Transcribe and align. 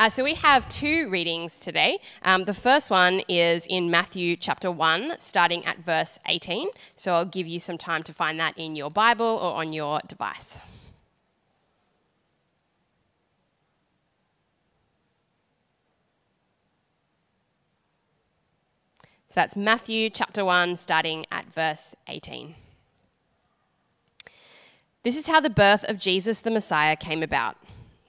Uh, 0.00 0.08
so 0.08 0.24
we 0.24 0.32
have 0.32 0.66
two 0.70 1.10
readings 1.10 1.60
today. 1.60 1.98
Um, 2.22 2.44
the 2.44 2.54
first 2.54 2.88
one 2.88 3.20
is 3.28 3.66
in 3.66 3.90
Matthew 3.90 4.34
chapter 4.34 4.70
1, 4.70 5.16
starting 5.18 5.62
at 5.66 5.84
verse 5.84 6.18
18. 6.26 6.70
So 6.96 7.12
I'll 7.12 7.26
give 7.26 7.46
you 7.46 7.60
some 7.60 7.76
time 7.76 8.02
to 8.04 8.14
find 8.14 8.40
that 8.40 8.56
in 8.56 8.76
your 8.76 8.90
Bible 8.90 9.26
or 9.26 9.56
on 9.56 9.74
your 9.74 10.00
device. 10.08 10.58
So 19.28 19.34
that's 19.34 19.54
Matthew 19.54 20.08
chapter 20.08 20.46
1, 20.46 20.78
starting 20.78 21.26
at 21.30 21.52
verse 21.52 21.94
18. 22.08 22.54
This 25.02 25.18
is 25.18 25.26
how 25.26 25.40
the 25.40 25.50
birth 25.50 25.84
of 25.90 25.98
Jesus 25.98 26.40
the 26.40 26.50
Messiah 26.50 26.96
came 26.96 27.22
about. 27.22 27.58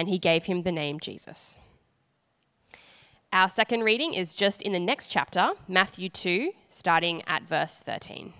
and 0.00 0.08
he 0.08 0.18
gave 0.18 0.46
him 0.46 0.62
the 0.62 0.72
name 0.72 0.98
Jesus. 0.98 1.58
Our 3.34 3.50
second 3.50 3.82
reading 3.82 4.14
is 4.14 4.34
just 4.34 4.62
in 4.62 4.72
the 4.72 4.80
next 4.80 5.08
chapter, 5.08 5.50
Matthew 5.68 6.08
2, 6.08 6.52
starting 6.70 7.22
at 7.26 7.42
verse 7.42 7.80
13. 7.80 8.32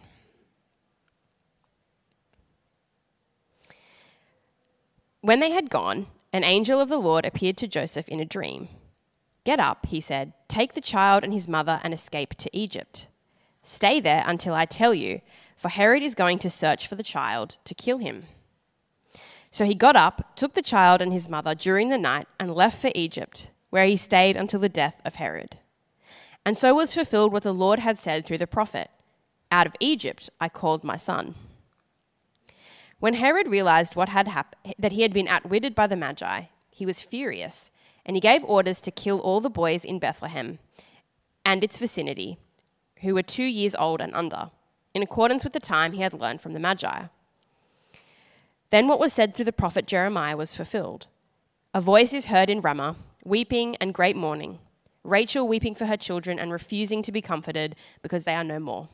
When 5.20 5.41
they 5.41 5.50
had 5.50 5.69
gone, 5.69 6.06
an 6.33 6.44
angel 6.44 6.81
of 6.81 6.88
the 6.88 6.97
Lord 6.97 7.27
appeared 7.27 7.58
to 7.58 7.69
Joseph 7.69 8.08
in 8.08 8.20
a 8.20 8.25
dream. 8.25 8.70
Get 9.44 9.61
up, 9.61 9.84
he 9.84 10.00
said, 10.00 10.33
take 10.48 10.72
the 10.72 10.81
child 10.81 11.22
and 11.22 11.34
his 11.34 11.47
mother 11.47 11.78
and 11.84 11.92
escape 11.92 12.36
to 12.36 12.56
Egypt. 12.56 13.06
Stay 13.62 14.00
there 14.00 14.25
until 14.27 14.55
I 14.55 14.64
tell 14.64 14.94
you, 14.94 15.20
for 15.58 15.69
Herod 15.69 16.03
is 16.03 16.14
going 16.14 16.38
to 16.38 16.48
search 16.48 16.86
for 16.86 16.94
the 16.94 17.03
child 17.03 17.58
to 17.66 17.75
kill 17.75 17.98
him. 17.98 18.25
So 19.51 19.65
he 19.65 19.75
got 19.75 19.97
up, 19.97 20.37
took 20.37 20.55
the 20.55 20.62
child 20.62 21.03
and 21.03 21.12
his 21.12 21.29
mother 21.29 21.55
during 21.55 21.88
the 21.88 21.99
night, 21.99 22.28
and 22.38 22.55
left 22.55 22.81
for 22.81 22.91
Egypt, 22.94 23.50
where 23.71 23.87
he 23.87 23.97
stayed 23.97 24.37
until 24.37 24.61
the 24.61 24.69
death 24.69 25.00
of 25.05 25.16
Herod. 25.16 25.59
And 26.44 26.56
so 26.56 26.75
was 26.75 26.94
fulfilled 26.94 27.33
what 27.33 27.43
the 27.43 27.53
Lord 27.53 27.81
had 27.81 27.99
said 27.99 28.25
through 28.25 28.39
the 28.39 28.47
prophet 28.47 28.91
Out 29.50 29.66
of 29.66 29.75
Egypt 29.81 30.31
I 30.41 30.49
called 30.49 30.84
my 30.84 30.97
son. 30.97 31.34
When 33.00 33.15
Herod 33.15 33.49
realized 33.49 33.97
what 33.97 34.10
had 34.10 34.28
hap- 34.28 34.56
that 34.78 34.93
he 34.93 35.03
had 35.03 35.12
been 35.12 35.28
outwitted 35.28 35.75
by 35.75 35.87
the 35.87 35.97
Magi, 35.97 36.43
he 36.71 36.87
was 36.87 37.03
furious 37.03 37.71
and 38.05 38.16
he 38.16 38.21
gave 38.21 38.44
orders 38.44 38.81
to 38.83 38.91
kill 38.91 39.19
all 39.21 39.41
the 39.41 39.50
boys 39.50 39.84
in 39.84 39.99
Bethlehem 39.99 40.59
and 41.44 41.65
its 41.65 41.78
vicinity 41.78 42.39
who 43.03 43.15
were 43.15 43.22
two 43.22 43.44
years 43.44 43.75
old 43.75 44.00
and 44.00 44.15
under, 44.15 44.50
in 44.94 45.03
accordance 45.03 45.44
with 45.44 45.53
the 45.53 45.60
time 45.60 45.93
he 45.93 46.03
had 46.03 46.12
learned 46.12 46.41
from 46.41 46.53
the 46.53 46.60
Magi. 46.60 47.05
Then 48.70 48.86
what 48.86 49.00
was 49.00 49.12
said 49.12 49.34
through 49.34 49.47
the 49.47 49.53
prophet 49.53 49.86
Jeremiah 49.86 50.36
was 50.36 50.54
fulfilled. 50.54 51.06
A 51.75 51.81
voice 51.81 52.12
is 52.12 52.26
heard 52.26 52.50
in 52.50 52.60
Ramah, 52.60 52.97
weeping 53.25 53.76
and 53.76 53.94
great 53.94 54.16
mourning, 54.16 54.58
Rachel 55.03 55.47
weeping 55.47 55.75
for 55.75 55.86
her 55.86 55.97
children 55.97 56.38
and 56.38 56.53
refusing 56.53 57.03
to 57.03 57.12
be 57.12 57.22
comforted 57.22 57.75
because 58.03 58.25
they 58.25 58.34
are 58.34 58.44
no 58.44 58.59
more. 58.59 58.88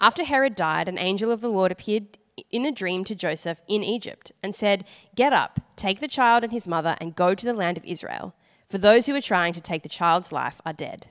After 0.00 0.24
Herod 0.24 0.54
died, 0.54 0.88
an 0.88 0.98
angel 0.98 1.30
of 1.30 1.40
the 1.40 1.48
Lord 1.48 1.72
appeared 1.72 2.18
in 2.50 2.66
a 2.66 2.72
dream 2.72 3.04
to 3.04 3.14
Joseph 3.14 3.60
in 3.68 3.82
Egypt 3.82 4.32
and 4.42 4.54
said, 4.54 4.84
Get 5.14 5.32
up, 5.32 5.60
take 5.76 6.00
the 6.00 6.08
child 6.08 6.42
and 6.42 6.52
his 6.52 6.66
mother, 6.66 6.96
and 7.00 7.14
go 7.14 7.34
to 7.34 7.46
the 7.46 7.54
land 7.54 7.76
of 7.76 7.84
Israel, 7.84 8.34
for 8.68 8.78
those 8.78 9.06
who 9.06 9.14
are 9.14 9.20
trying 9.20 9.52
to 9.52 9.60
take 9.60 9.82
the 9.82 9.88
child's 9.88 10.32
life 10.32 10.60
are 10.66 10.72
dead. 10.72 11.06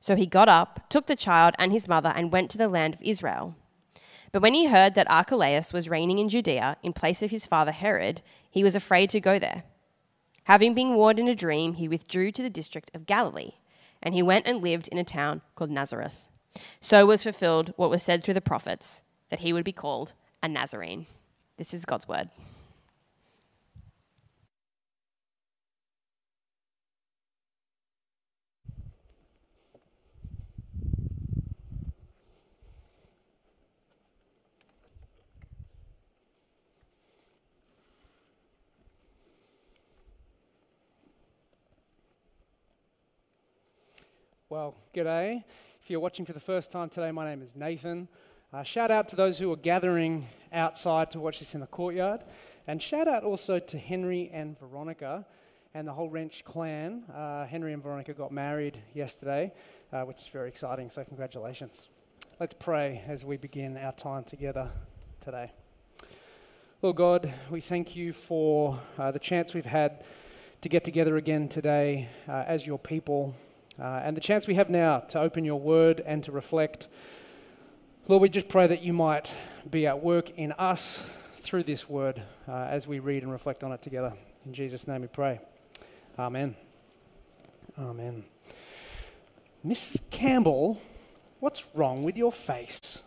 So 0.00 0.14
he 0.14 0.26
got 0.26 0.48
up, 0.48 0.88
took 0.88 1.06
the 1.06 1.16
child 1.16 1.54
and 1.58 1.72
his 1.72 1.88
mother, 1.88 2.12
and 2.14 2.32
went 2.32 2.50
to 2.52 2.58
the 2.58 2.68
land 2.68 2.94
of 2.94 3.02
Israel. 3.02 3.56
But 4.32 4.42
when 4.42 4.54
he 4.54 4.66
heard 4.66 4.94
that 4.94 5.10
Archelaus 5.10 5.72
was 5.72 5.88
reigning 5.88 6.18
in 6.18 6.28
Judea 6.28 6.76
in 6.82 6.92
place 6.92 7.22
of 7.22 7.30
his 7.30 7.46
father 7.46 7.72
Herod, 7.72 8.22
he 8.50 8.62
was 8.62 8.74
afraid 8.74 9.10
to 9.10 9.20
go 9.20 9.38
there. 9.38 9.64
Having 10.44 10.74
been 10.74 10.94
warned 10.94 11.18
in 11.18 11.28
a 11.28 11.34
dream, 11.34 11.74
he 11.74 11.88
withdrew 11.88 12.32
to 12.32 12.42
the 12.42 12.50
district 12.50 12.90
of 12.94 13.06
Galilee, 13.06 13.52
and 14.02 14.14
he 14.14 14.22
went 14.22 14.46
and 14.46 14.62
lived 14.62 14.88
in 14.88 14.98
a 14.98 15.04
town 15.04 15.42
called 15.54 15.70
Nazareth. 15.70 16.28
So 16.80 17.06
was 17.06 17.22
fulfilled 17.22 17.72
what 17.76 17.90
was 17.90 18.02
said 18.02 18.24
through 18.24 18.34
the 18.34 18.40
prophets, 18.40 19.02
that 19.28 19.40
he 19.40 19.52
would 19.52 19.64
be 19.64 19.72
called 19.72 20.14
a 20.42 20.48
Nazarene. 20.48 21.06
This 21.56 21.74
is 21.74 21.84
God's 21.84 22.08
word. 22.08 22.30
Well, 44.50 44.76
g'day. 44.94 45.44
If 45.78 45.90
you're 45.90 46.00
watching 46.00 46.24
for 46.24 46.32
the 46.32 46.40
first 46.40 46.72
time 46.72 46.88
today, 46.88 47.10
my 47.10 47.28
name 47.28 47.42
is 47.42 47.54
Nathan. 47.54 48.08
Uh, 48.50 48.62
shout 48.62 48.90
out 48.90 49.06
to 49.10 49.16
those 49.16 49.38
who 49.38 49.52
are 49.52 49.56
gathering 49.56 50.24
outside 50.54 51.10
to 51.10 51.20
watch 51.20 51.40
this 51.40 51.54
in 51.54 51.60
the 51.60 51.66
courtyard. 51.66 52.24
And 52.66 52.82
shout 52.82 53.08
out 53.08 53.24
also 53.24 53.58
to 53.58 53.76
Henry 53.76 54.30
and 54.32 54.58
Veronica 54.58 55.26
and 55.74 55.86
the 55.86 55.92
whole 55.92 56.08
Wrench 56.08 56.46
clan. 56.46 57.04
Uh, 57.14 57.44
Henry 57.44 57.74
and 57.74 57.82
Veronica 57.82 58.14
got 58.14 58.32
married 58.32 58.78
yesterday, 58.94 59.52
uh, 59.92 60.04
which 60.04 60.22
is 60.22 60.28
very 60.28 60.48
exciting, 60.48 60.88
so 60.88 61.04
congratulations. 61.04 61.88
Let's 62.40 62.54
pray 62.54 63.02
as 63.06 63.26
we 63.26 63.36
begin 63.36 63.76
our 63.76 63.92
time 63.92 64.24
together 64.24 64.70
today. 65.20 65.52
Lord 66.80 66.96
God, 66.96 67.30
we 67.50 67.60
thank 67.60 67.94
you 67.94 68.14
for 68.14 68.80
uh, 68.98 69.10
the 69.10 69.18
chance 69.18 69.52
we've 69.52 69.66
had 69.66 70.04
to 70.62 70.70
get 70.70 70.84
together 70.84 71.18
again 71.18 71.50
today 71.50 72.08
uh, 72.26 72.44
as 72.46 72.66
your 72.66 72.78
people, 72.78 73.34
uh, 73.80 74.00
and 74.04 74.16
the 74.16 74.20
chance 74.20 74.46
we 74.46 74.54
have 74.54 74.70
now 74.70 75.00
to 75.00 75.20
open 75.20 75.44
your 75.44 75.60
word 75.60 76.00
and 76.04 76.24
to 76.24 76.32
reflect 76.32 76.88
Lord, 78.08 78.22
we 78.22 78.30
just 78.30 78.48
pray 78.48 78.66
that 78.66 78.82
you 78.82 78.94
might 78.94 79.30
be 79.70 79.86
at 79.86 80.02
work 80.02 80.30
in 80.38 80.52
us 80.52 81.12
through 81.34 81.64
this 81.64 81.90
word 81.90 82.22
uh, 82.48 82.52
as 82.52 82.88
we 82.88 83.00
read 83.00 83.22
and 83.22 83.30
reflect 83.30 83.62
on 83.62 83.70
it 83.70 83.82
together. 83.82 84.14
In 84.46 84.54
Jesus' 84.54 84.88
name 84.88 85.02
we 85.02 85.08
pray. 85.08 85.40
Amen. 86.18 86.56
Amen. 87.78 88.24
Miss 89.62 90.08
Campbell, 90.10 90.80
what's 91.40 91.76
wrong 91.76 92.02
with 92.02 92.16
your 92.16 92.32
face? 92.32 93.02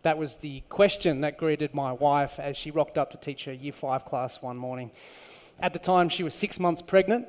That 0.00 0.16
was 0.16 0.38
the 0.38 0.60
question 0.70 1.20
that 1.20 1.36
greeted 1.36 1.74
my 1.74 1.92
wife 1.92 2.40
as 2.40 2.56
she 2.56 2.70
rocked 2.70 2.96
up 2.96 3.10
to 3.10 3.18
teach 3.18 3.44
her 3.44 3.52
year 3.52 3.72
five 3.72 4.06
class 4.06 4.40
one 4.40 4.56
morning. 4.56 4.92
At 5.60 5.74
the 5.74 5.78
time, 5.78 6.08
she 6.08 6.22
was 6.22 6.32
six 6.32 6.58
months 6.58 6.80
pregnant, 6.80 7.28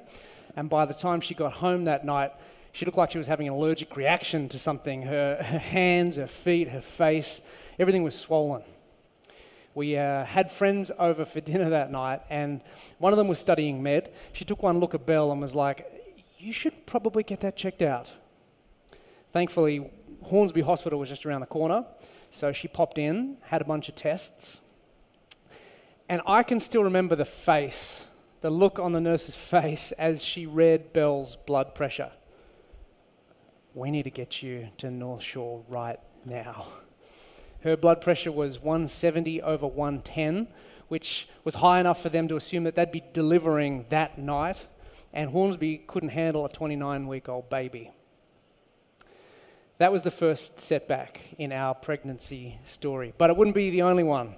and 0.58 0.72
by 0.72 0.86
the 0.86 0.94
time 0.94 1.22
she 1.22 1.36
got 1.36 1.54
home 1.54 1.84
that 1.84 2.04
night, 2.04 2.32
she 2.72 2.84
looked 2.84 2.98
like 2.98 3.12
she 3.12 3.20
was 3.20 3.28
having 3.28 3.48
an 3.48 3.54
allergic 3.54 3.96
reaction 3.96 4.50
to 4.50 4.58
something. 4.58 5.04
Her, 5.04 5.36
her 5.36 5.60
hands, 5.60 6.16
her 6.16 6.26
feet, 6.26 6.70
her 6.70 6.82
face, 6.82 7.50
everything 7.78 8.02
was 8.02 8.18
swollen. 8.20 8.64
We 9.76 9.98
uh, 9.98 10.26
had 10.26 10.52
friends 10.52 10.90
over 10.98 11.26
for 11.26 11.42
dinner 11.42 11.70
that 11.70 11.92
night, 11.92 12.22
and 12.32 12.62
one 12.98 13.14
of 13.14 13.18
them 13.18 13.28
was 13.28 13.38
studying 13.38 13.84
med. 13.84 14.10
She 14.34 14.46
took 14.46 14.64
one 14.64 14.80
look 14.80 14.96
at 14.96 15.06
Belle 15.06 15.32
and 15.32 15.40
was 15.40 15.54
like, 15.54 15.86
You 16.40 16.52
should 16.52 16.88
probably 16.88 17.22
get 17.22 17.42
that 17.42 17.56
checked 17.56 17.84
out. 17.84 18.12
Thankfully, 19.30 19.92
Hornsby 20.24 20.62
Hospital 20.62 20.98
was 20.98 21.10
just 21.10 21.24
around 21.28 21.42
the 21.42 21.48
corner, 21.48 21.86
so 22.32 22.52
she 22.52 22.68
popped 22.68 22.98
in, 22.98 23.38
had 23.44 23.62
a 23.62 23.66
bunch 23.66 23.90
of 23.90 23.96
tests, 23.96 24.62
and 26.10 26.20
I 26.26 26.42
can 26.42 26.60
still 26.60 26.84
remember 26.84 27.16
the 27.16 27.26
face 27.26 28.10
the 28.42 28.50
look 28.50 28.80
on 28.80 28.92
the 28.92 29.02
nurse's 29.02 29.36
face 29.52 29.92
as 29.94 30.24
she 30.24 30.46
read 30.46 30.94
Belle's 30.94 31.36
blood 31.36 31.76
pressure. 31.76 32.12
We 33.74 33.92
need 33.92 34.04
to 34.04 34.10
get 34.10 34.42
you 34.42 34.70
to 34.78 34.90
North 34.90 35.22
Shore 35.22 35.64
right 35.68 36.00
now. 36.26 36.66
Her 37.62 37.78
blood 37.78 38.02
pressure 38.02 38.32
was 38.32 38.60
170 38.60 39.42
over 39.42 39.68
110, 39.68 40.48
which 40.88 41.28
was 41.44 41.56
high 41.56 41.80
enough 41.80 42.02
for 42.02 42.10
them 42.10 42.28
to 42.28 42.36
assume 42.36 42.64
that 42.64 42.76
they'd 42.76 42.92
be 42.92 43.04
delivering 43.14 43.86
that 43.90 44.18
night, 44.18 44.68
and 45.14 45.30
Hornsby 45.32 45.80
couldn't 45.88 46.10
handle 46.10 46.46
a 46.46 46.50
29 46.50 47.08
week 47.08 47.30
old 47.30 47.50
baby. 47.50 47.92
That 49.78 49.92
was 49.92 50.02
the 50.02 50.12
first 50.12 50.60
setback 50.60 51.36
in 51.38 51.52
our 51.52 51.76
pregnancy 51.76 52.58
story, 52.66 53.14
but 53.18 53.30
it 53.30 53.38
wouldn't 53.38 53.56
be 53.56 53.70
the 53.70 53.84
only 53.84 54.04
one. 54.04 54.36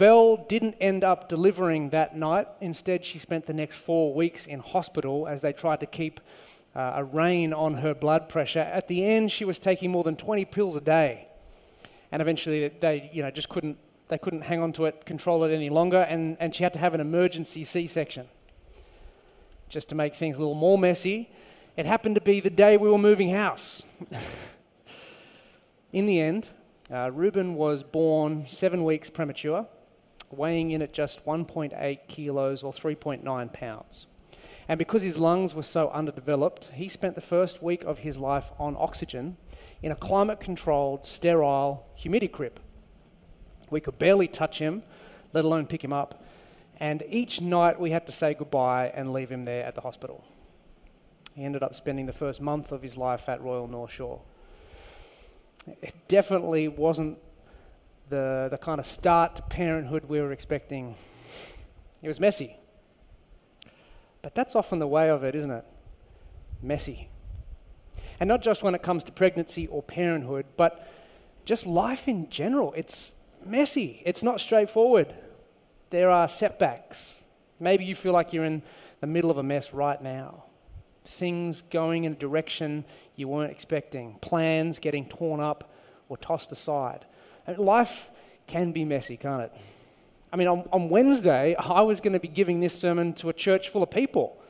Belle 0.00 0.38
didn't 0.48 0.76
end 0.80 1.04
up 1.04 1.28
delivering 1.28 1.90
that 1.90 2.16
night. 2.16 2.48
Instead, 2.62 3.04
she 3.04 3.18
spent 3.18 3.44
the 3.44 3.52
next 3.52 3.76
four 3.76 4.14
weeks 4.14 4.46
in 4.46 4.60
hospital 4.60 5.28
as 5.28 5.42
they 5.42 5.52
tried 5.52 5.80
to 5.80 5.86
keep 5.86 6.22
uh, 6.74 6.92
a 6.94 7.04
rein 7.04 7.52
on 7.52 7.74
her 7.74 7.92
blood 7.92 8.26
pressure. 8.26 8.60
At 8.60 8.88
the 8.88 9.04
end, 9.04 9.30
she 9.30 9.44
was 9.44 9.58
taking 9.58 9.90
more 9.90 10.02
than 10.02 10.16
20 10.16 10.46
pills 10.46 10.74
a 10.74 10.80
day. 10.80 11.28
And 12.10 12.22
eventually, 12.22 12.68
they 12.68 13.10
you 13.12 13.22
know, 13.22 13.30
just 13.30 13.50
couldn't, 13.50 13.76
they 14.08 14.16
couldn't 14.16 14.40
hang 14.40 14.62
on 14.62 14.72
to 14.72 14.86
it, 14.86 15.04
control 15.04 15.44
it 15.44 15.52
any 15.52 15.68
longer, 15.68 15.98
and, 15.98 16.38
and 16.40 16.54
she 16.54 16.62
had 16.62 16.72
to 16.72 16.78
have 16.78 16.94
an 16.94 17.00
emergency 17.02 17.64
C 17.64 17.86
section. 17.86 18.26
Just 19.68 19.90
to 19.90 19.94
make 19.94 20.14
things 20.14 20.38
a 20.38 20.40
little 20.40 20.54
more 20.54 20.78
messy, 20.78 21.28
it 21.76 21.84
happened 21.84 22.14
to 22.14 22.22
be 22.22 22.40
the 22.40 22.48
day 22.48 22.78
we 22.78 22.88
were 22.88 22.96
moving 22.96 23.28
house. 23.28 23.82
In 25.92 26.06
the 26.06 26.22
end, 26.22 26.48
uh, 26.90 27.10
Reuben 27.12 27.54
was 27.54 27.82
born 27.82 28.46
seven 28.46 28.82
weeks 28.82 29.10
premature, 29.10 29.66
weighing 30.32 30.70
in 30.70 30.82
at 30.82 30.92
just 30.92 31.24
1.8 31.24 31.98
kilos 32.08 32.62
or 32.62 32.72
3.9 32.72 33.52
pounds. 33.52 34.06
And 34.68 34.78
because 34.78 35.02
his 35.02 35.18
lungs 35.18 35.54
were 35.54 35.64
so 35.64 35.90
underdeveloped, 35.90 36.70
he 36.74 36.88
spent 36.88 37.16
the 37.16 37.20
first 37.20 37.62
week 37.62 37.82
of 37.84 37.98
his 37.98 38.18
life 38.18 38.52
on 38.58 38.76
oxygen 38.78 39.36
in 39.82 39.90
a 39.90 39.96
climate 39.96 40.40
controlled, 40.40 41.04
sterile 41.04 41.86
humidicrib. 41.98 42.52
We 43.68 43.80
could 43.80 43.98
barely 43.98 44.28
touch 44.28 44.58
him, 44.58 44.82
let 45.32 45.44
alone 45.44 45.66
pick 45.66 45.82
him 45.82 45.92
up. 45.92 46.22
And 46.78 47.02
each 47.08 47.40
night 47.40 47.80
we 47.80 47.90
had 47.90 48.06
to 48.06 48.12
say 48.12 48.34
goodbye 48.34 48.92
and 48.94 49.12
leave 49.12 49.28
him 49.28 49.44
there 49.44 49.64
at 49.64 49.74
the 49.74 49.80
hospital. 49.80 50.24
He 51.34 51.44
ended 51.44 51.62
up 51.62 51.74
spending 51.74 52.06
the 52.06 52.12
first 52.12 52.40
month 52.40 52.72
of 52.72 52.82
his 52.82 52.96
life 52.96 53.28
at 53.28 53.42
Royal 53.42 53.66
North 53.66 53.92
Shore 53.92 54.22
it 55.66 55.94
definitely 56.08 56.68
wasn't 56.68 57.18
the, 58.10 58.48
the 58.50 58.58
kind 58.58 58.78
of 58.78 58.86
start 58.86 59.36
to 59.36 59.42
parenthood 59.42 60.04
we 60.04 60.20
were 60.20 60.32
expecting. 60.32 60.94
It 62.02 62.08
was 62.08 62.20
messy. 62.20 62.56
But 64.22 64.34
that's 64.34 64.54
often 64.54 64.78
the 64.78 64.86
way 64.86 65.08
of 65.08 65.24
it, 65.24 65.34
isn't 65.34 65.50
it? 65.50 65.64
Messy. 66.62 67.08
And 68.18 68.28
not 68.28 68.42
just 68.42 68.62
when 68.62 68.74
it 68.74 68.82
comes 68.82 69.02
to 69.04 69.12
pregnancy 69.12 69.66
or 69.68 69.82
parenthood, 69.82 70.44
but 70.58 70.86
just 71.46 71.66
life 71.66 72.06
in 72.06 72.28
general. 72.28 72.74
It's 72.76 73.18
messy, 73.44 74.02
it's 74.04 74.22
not 74.22 74.40
straightforward. 74.40 75.14
There 75.88 76.10
are 76.10 76.28
setbacks. 76.28 77.24
Maybe 77.58 77.84
you 77.84 77.94
feel 77.94 78.12
like 78.12 78.32
you're 78.32 78.44
in 78.44 78.62
the 79.00 79.06
middle 79.06 79.30
of 79.30 79.38
a 79.38 79.42
mess 79.42 79.72
right 79.72 80.00
now 80.02 80.44
things 81.04 81.62
going 81.62 82.04
in 82.04 82.12
a 82.12 82.16
direction 82.16 82.84
you 83.16 83.28
weren't 83.28 83.50
expecting, 83.50 84.14
plans 84.20 84.78
getting 84.78 85.06
torn 85.06 85.40
up 85.40 85.72
or 86.08 86.16
tossed 86.16 86.52
aside. 86.52 87.04
Life 87.58 88.10
can 88.46 88.72
be 88.72 88.84
messy, 88.84 89.16
can't 89.16 89.42
it? 89.42 89.52
I 90.32 90.36
mean, 90.36 90.48
on, 90.48 90.68
on 90.72 90.88
Wednesday, 90.88 91.54
I 91.56 91.82
was 91.82 92.00
going 92.00 92.12
to 92.12 92.20
be 92.20 92.28
giving 92.28 92.60
this 92.60 92.78
sermon 92.78 93.12
to 93.14 93.28
a 93.28 93.32
church 93.32 93.68
full 93.68 93.82
of 93.82 93.90
people. 93.90 94.40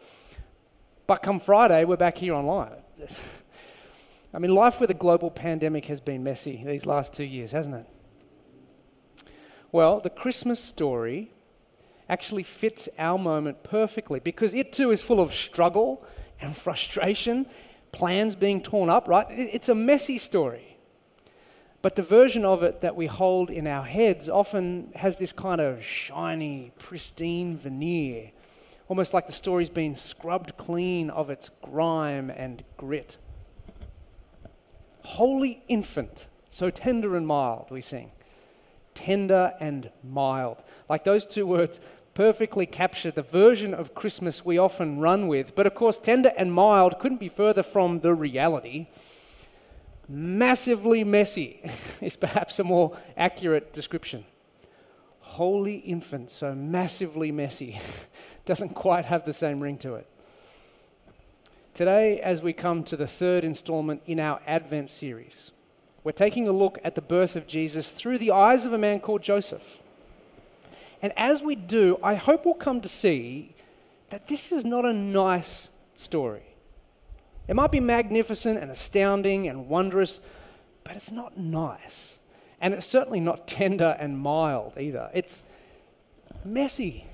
But 1.07 1.23
come 1.23 1.41
Friday, 1.41 1.85
we're 1.85 1.97
back 1.97 2.19
here 2.19 2.35
online. 2.35 2.73
I 4.35 4.39
mean, 4.39 4.55
life 4.55 4.81
with 4.81 4.91
a 4.91 4.95
global 4.95 5.31
pandemic 5.31 5.87
has 5.87 6.01
been 6.01 6.23
messy 6.23 6.63
these 6.65 6.87
last 6.87 7.13
two 7.13 7.25
years, 7.25 7.53
hasn't 7.53 7.75
it? 7.75 7.87
Well, 9.73 10.01
the 10.01 10.11
Christmas 10.11 10.63
story 10.63 11.31
actually 12.09 12.43
fits 12.43 12.89
our 12.99 13.19
moment 13.19 13.63
perfectly 13.63 14.21
because 14.21 14.53
it 14.55 14.73
too 14.73 14.91
is 14.91 15.03
full 15.03 15.21
of 15.21 15.33
struggle 15.33 16.05
and 16.41 16.57
frustration, 16.57 17.47
plans 17.93 18.35
being 18.35 18.63
torn 18.63 18.91
up, 18.91 19.09
right? 19.09 19.27
It's 19.31 19.69
a 19.69 19.75
messy 19.75 20.19
story. 20.19 20.70
But 21.83 21.97
the 21.97 22.03
version 22.03 22.45
of 22.45 22.63
it 22.63 22.83
that 22.83 22.95
we 22.95 23.07
hold 23.07 23.51
in 23.51 23.67
our 23.67 23.85
heads 23.85 24.29
often 24.29 24.93
has 24.97 25.17
this 25.17 25.33
kind 25.33 25.61
of 25.61 25.83
shiny, 25.83 26.73
pristine 26.79 27.57
veneer, 27.57 28.33
almost 28.89 29.15
like 29.15 29.27
the 29.27 29.33
story's 29.33 29.71
been 29.71 29.95
scrubbed 29.95 30.57
clean 30.57 31.09
of 31.09 31.31
its 31.31 31.49
grime 31.49 32.29
and 32.29 32.63
grit. 32.77 33.17
Holy 35.05 35.63
infant, 35.69 36.29
so 36.51 36.69
tender 36.69 37.17
and 37.17 37.27
mild, 37.27 37.69
we 37.71 37.81
sing. 37.81 38.11
Tender 38.95 39.55
and 39.59 39.91
mild. 40.05 40.63
Like 40.89 41.05
those 41.05 41.25
two 41.25 41.47
words 41.47 41.81
perfectly 42.13 42.67
capture 42.67 43.11
the 43.11 43.23
version 43.23 43.73
of 43.73 43.95
Christmas 43.95 44.45
we 44.45 44.59
often 44.59 44.99
run 44.99 45.29
with. 45.29 45.57
But 45.57 45.67
of 45.67 45.75
course, 45.75 45.97
tender 45.97 46.33
and 46.37 46.53
mild 46.53 46.99
couldn't 46.99 47.21
be 47.21 47.29
further 47.29 47.63
from 47.63 48.01
the 48.01 48.13
reality. 48.13 48.89
Massively 50.13 51.05
messy 51.05 51.61
is 52.01 52.17
perhaps 52.17 52.59
a 52.59 52.65
more 52.65 52.99
accurate 53.17 53.73
description. 53.73 54.25
Holy 55.21 55.77
infant, 55.77 56.33
so 56.33 56.53
massively 56.53 57.31
messy, 57.31 57.79
doesn't 58.45 58.71
quite 58.71 59.05
have 59.05 59.23
the 59.23 59.33
same 59.33 59.61
ring 59.61 59.79
to 59.79 59.95
it. 59.95 60.09
Today, 61.75 62.19
as 62.21 62.43
we 62.43 62.53
come 62.53 62.83
to 62.85 62.97
the 62.97 63.07
third 63.07 63.45
installment 63.45 64.03
in 64.05 64.19
our 64.19 64.41
Advent 64.49 64.91
series, 64.91 65.53
we're 66.03 66.11
taking 66.11 66.49
a 66.49 66.53
look 66.53 66.81
at 66.83 66.97
the 66.97 67.01
birth 67.01 67.37
of 67.37 67.47
Jesus 67.47 67.93
through 67.93 68.19
the 68.19 68.33
eyes 68.33 68.67
of 68.67 68.73
a 68.73 68.79
man 68.79 68.99
called 68.99 69.23
Joseph. 69.23 69.81
And 71.01 71.13
as 71.17 71.41
we 71.41 71.55
do, 71.55 72.01
I 72.03 72.17
hope 72.17 72.45
we'll 72.45 72.55
come 72.55 72.81
to 72.81 72.89
see 72.89 73.55
that 74.09 74.27
this 74.27 74.51
is 74.51 74.65
not 74.65 74.85
a 74.85 74.93
nice 74.93 75.77
story. 75.95 76.50
It 77.51 77.57
might 77.57 77.73
be 77.73 77.81
magnificent 77.81 78.61
and 78.63 78.71
astounding 78.71 79.49
and 79.49 79.69
wondrous, 79.69 80.25
but 80.85 80.95
it's 80.95 81.11
not 81.11 81.37
nice. 81.37 82.21
And 82.61 82.73
it's 82.73 82.87
certainly 82.87 83.19
not 83.19 83.49
tender 83.49 83.97
and 83.99 84.17
mild 84.17 84.75
either. 84.79 85.11
It's 85.13 85.43
messy. 86.45 87.07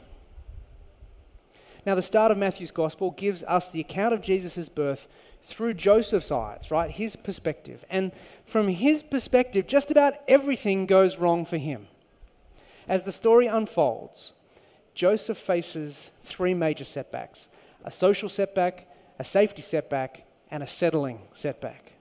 Now, 1.87 1.95
the 1.95 2.03
start 2.03 2.31
of 2.31 2.37
Matthew's 2.37 2.71
gospel 2.71 3.13
gives 3.13 3.45
us 3.45 3.71
the 3.71 3.81
account 3.81 4.13
of 4.13 4.21
Jesus' 4.21 4.69
birth 4.69 5.09
through 5.43 5.73
Joseph's 5.73 6.31
eyes, 6.31 6.71
right? 6.71 6.91
His 6.91 7.17
perspective. 7.17 7.87
And 7.89 8.13
from 8.45 8.69
his 8.69 9.03
perspective, 9.03 9.67
just 9.67 9.91
about 9.91 10.17
everything 10.29 10.85
goes 10.85 11.19
wrong 11.19 11.47
for 11.47 11.57
him. 11.57 11.87
As 12.87 13.05
the 13.05 13.13
story 13.13 13.47
unfolds, 13.47 14.35
Joseph 14.95 15.39
faces 15.39 16.13
three 16.25 16.53
major 16.53 16.85
setbacks 16.85 17.49
a 17.87 17.91
social 17.91 18.29
setback, 18.29 18.87
a 19.19 19.25
safety 19.25 19.63
setback, 19.63 20.26
and 20.51 20.63
a 20.63 20.67
settling 20.67 21.21
setback. 21.33 21.93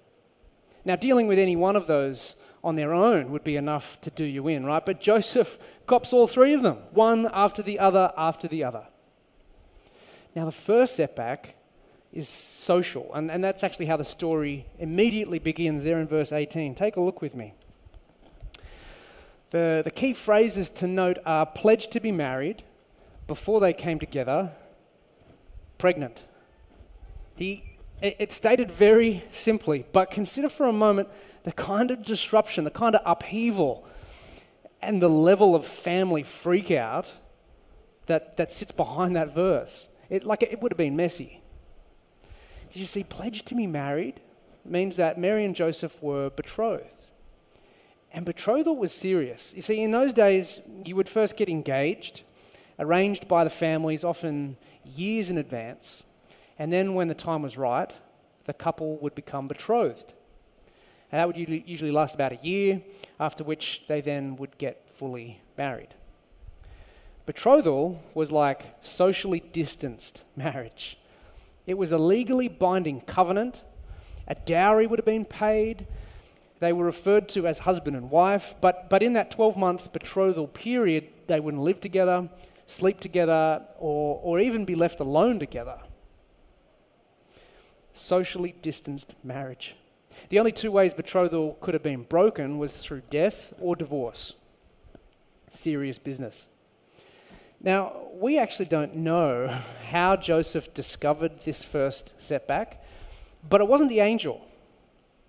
Now, 0.84 0.96
dealing 0.96 1.28
with 1.28 1.40
any 1.40 1.56
one 1.56 1.76
of 1.76 1.88
those 1.88 2.42
on 2.64 2.76
their 2.76 2.94
own 2.94 3.32
would 3.32 3.44
be 3.44 3.58
enough 3.58 4.00
to 4.02 4.10
do 4.10 4.24
you 4.24 4.48
in, 4.48 4.66
right? 4.66 4.86
But 4.86 5.02
Joseph 5.02 5.58
cops 5.88 6.14
all 6.14 6.28
three 6.28 6.54
of 6.54 6.64
them, 6.64 6.78
one 6.92 7.30
after 7.34 7.62
the 7.62 7.80
other 7.80 8.12
after 8.18 8.48
the 8.48 8.64
other. 8.64 8.86
Now, 10.36 10.46
the 10.46 10.52
first 10.52 10.96
setback 10.96 11.56
is 12.12 12.28
social, 12.30 13.14
and, 13.14 13.32
and 13.32 13.44
that's 13.44 13.64
actually 13.64 13.86
how 13.88 13.98
the 13.98 14.04
story 14.04 14.66
immediately 14.80 15.40
begins 15.40 15.84
there 15.84 16.00
in 16.00 16.08
verse 16.08 16.32
18. 16.32 16.76
Take 16.76 16.98
a 16.98 17.02
look 17.02 17.22
with 17.22 17.36
me. 17.36 17.54
The, 19.52 19.82
the 19.84 19.92
key 19.92 20.14
phrases 20.14 20.70
to 20.72 20.88
note 20.88 21.18
are 21.26 21.46
pledged 21.46 21.92
to 21.94 22.00
be 22.00 22.12
married, 22.12 22.64
before 23.28 23.60
they 23.60 23.74
came 23.74 24.00
together, 24.00 24.52
pregnant. 25.78 26.22
He, 27.36 27.75
it, 28.02 28.16
it 28.20 28.32
stated 28.32 28.72
very 28.72 29.24
simply, 29.32 29.86
but 29.92 30.12
consider 30.12 30.50
for 30.50 30.68
a 30.68 30.74
moment 30.74 31.10
the 31.44 31.52
kind 31.52 31.92
of 31.92 32.04
disruption, 32.04 32.64
the 32.64 32.72
kind 32.72 32.96
of 32.96 33.02
upheaval, 33.06 33.88
and 34.82 35.02
the 35.02 35.10
level 35.10 35.56
of 35.56 35.66
family 35.66 36.24
freakout 36.24 37.12
that, 38.06 38.38
that 38.38 38.52
sits 38.52 38.72
behind 38.72 39.16
that 39.16 39.34
verse. 39.34 39.94
It, 40.10 40.24
like 40.24 40.44
it 40.44 40.62
would 40.62 40.72
have 40.72 40.78
been 40.78 40.96
messy. 40.96 41.42
You 42.74 42.86
see, 42.86 43.04
pledged 43.04 43.48
to 43.48 43.56
be 43.56 43.68
married 43.68 44.20
means 44.66 44.98
that 44.98 45.18
Mary 45.18 45.46
and 45.46 45.56
Joseph 45.56 46.02
were 46.04 46.30
betrothed. 46.30 47.08
And 48.12 48.26
betrothal 48.26 48.76
was 48.76 48.92
serious. 48.92 49.54
You 49.56 49.62
see, 49.62 49.82
in 49.82 49.92
those 49.92 50.14
days, 50.14 50.70
you 50.86 50.96
would 50.96 51.10
first 51.10 51.38
get 51.38 51.50
engaged, 51.50 52.22
arranged 52.80 53.28
by 53.28 53.44
the 53.44 53.50
families, 53.50 54.04
often 54.04 54.58
years 54.84 55.30
in 55.30 55.38
advance. 55.38 56.04
And 56.58 56.72
then, 56.72 56.94
when 56.94 57.08
the 57.08 57.16
time 57.16 57.42
was 57.42 57.58
right, 57.58 57.98
the 58.46 58.54
couple 58.54 58.98
would 58.98 59.16
become 59.16 59.48
betrothed. 59.48 60.14
And 61.12 61.20
that 61.20 61.28
would 61.28 61.38
usually 61.38 61.92
last 61.92 62.16
about 62.16 62.32
a 62.32 62.38
year, 62.38 62.82
after 63.20 63.44
which 63.44 63.88
they 63.88 64.02
then 64.02 64.36
would 64.38 64.58
get 64.58 64.90
fully 64.90 65.42
married. 65.58 65.94
Betrothal 67.26 68.04
was 68.14 68.32
like 68.32 68.76
socially 68.82 69.44
distanced 69.52 70.24
marriage. 70.36 70.98
It 71.66 71.78
was 71.78 71.92
a 71.92 71.98
legally 71.98 72.48
binding 72.48 73.02
covenant. 73.02 73.64
A 74.28 74.36
dowry 74.36 74.88
would 74.88 75.00
have 75.00 75.06
been 75.06 75.26
paid. 75.26 75.88
They 76.60 76.72
were 76.72 76.86
referred 76.86 77.28
to 77.30 77.48
as 77.48 77.60
husband 77.60 77.96
and 77.96 78.10
wife, 78.10 78.56
but, 78.62 78.90
but 78.90 79.04
in 79.04 79.14
that 79.14 79.32
12 79.32 79.58
month 79.58 79.92
betrothal 79.92 80.48
period, 80.48 81.08
they 81.28 81.40
wouldn't 81.40 81.64
live 81.64 81.82
together, 81.82 82.30
sleep 82.66 83.00
together, 83.00 83.66
or, 83.78 84.20
or 84.24 84.40
even 84.40 84.64
be 84.64 84.76
left 84.76 85.00
alone 85.00 85.40
together. 85.40 85.78
Socially 87.96 88.54
distanced 88.62 89.16
marriage. 89.24 89.74
The 90.28 90.38
only 90.38 90.52
two 90.52 90.70
ways 90.70 90.94
betrothal 90.94 91.58
could 91.62 91.74
have 91.74 91.82
been 91.82 92.04
broken 92.04 92.58
was 92.58 92.84
through 92.84 93.04
death 93.10 93.54
or 93.62 93.78
divorce. 93.78 94.42
Serious 95.50 95.98
business. 95.98 96.50
Now, 97.62 97.94
we 98.14 98.38
actually 98.38 98.66
don't 98.66 98.96
know 98.96 99.48
how 99.92 100.18
Joseph 100.18 100.74
discovered 100.74 101.40
this 101.42 101.64
first 101.64 102.22
setback, 102.22 102.84
but 103.48 103.62
it 103.62 103.68
wasn't 103.70 103.90
the 103.90 104.02
angel. 104.02 104.46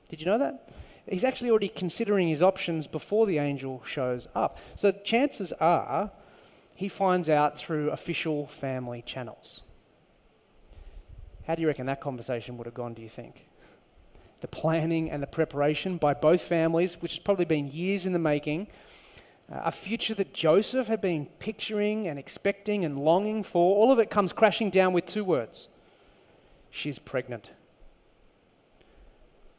Did 0.09 0.21
you 0.21 0.27
know 0.27 0.39
that? 0.39 0.69
He's 1.09 1.23
actually 1.23 1.51
already 1.51 1.69
considering 1.69 2.27
his 2.27 2.43
options 2.43 2.89
before 2.89 3.27
the 3.27 3.39
angel 3.39 3.81
shows 3.85 4.27
up. 4.35 4.59
So 4.75 4.91
chances 4.91 5.53
are 5.53 6.11
he 6.75 6.89
finds 6.89 7.31
out 7.31 7.57
through 7.57 7.91
official 7.91 8.47
family 8.47 9.03
channels. 9.03 9.63
How 11.47 11.55
do 11.55 11.63
you 11.63 11.69
reckon 11.69 11.87
that 11.87 12.01
conversation 12.01 12.57
would 12.59 12.67
have 12.67 12.75
gone, 12.75 12.95
do 12.95 13.03
you 13.03 13.09
think? 13.09 13.47
The 14.41 14.49
planning 14.49 15.11
and 15.11 15.23
the 15.23 15.27
preparation 15.29 15.97
by 15.97 16.13
both 16.15 16.43
families, 16.43 17.01
which 17.01 17.15
has 17.15 17.23
probably 17.23 17.45
been 17.45 17.71
years 17.71 18.05
in 18.05 18.13
the 18.13 18.19
making, 18.19 18.67
uh, 19.51 19.61
a 19.65 19.71
future 19.71 20.15
that 20.15 20.35
Joseph 20.35 20.89
had 20.89 21.01
been 21.01 21.27
picturing 21.39 22.09
and 22.09 22.19
expecting 22.19 22.85
and 22.85 22.99
longing 22.99 23.45
for, 23.45 23.77
all 23.77 23.93
of 23.93 23.99
it 24.01 24.11
comes 24.11 24.33
crashing 24.33 24.71
down 24.71 24.93
with 24.93 25.07
two 25.07 25.25
words 25.25 25.69
She's 26.71 26.99
pregnant. 26.99 27.51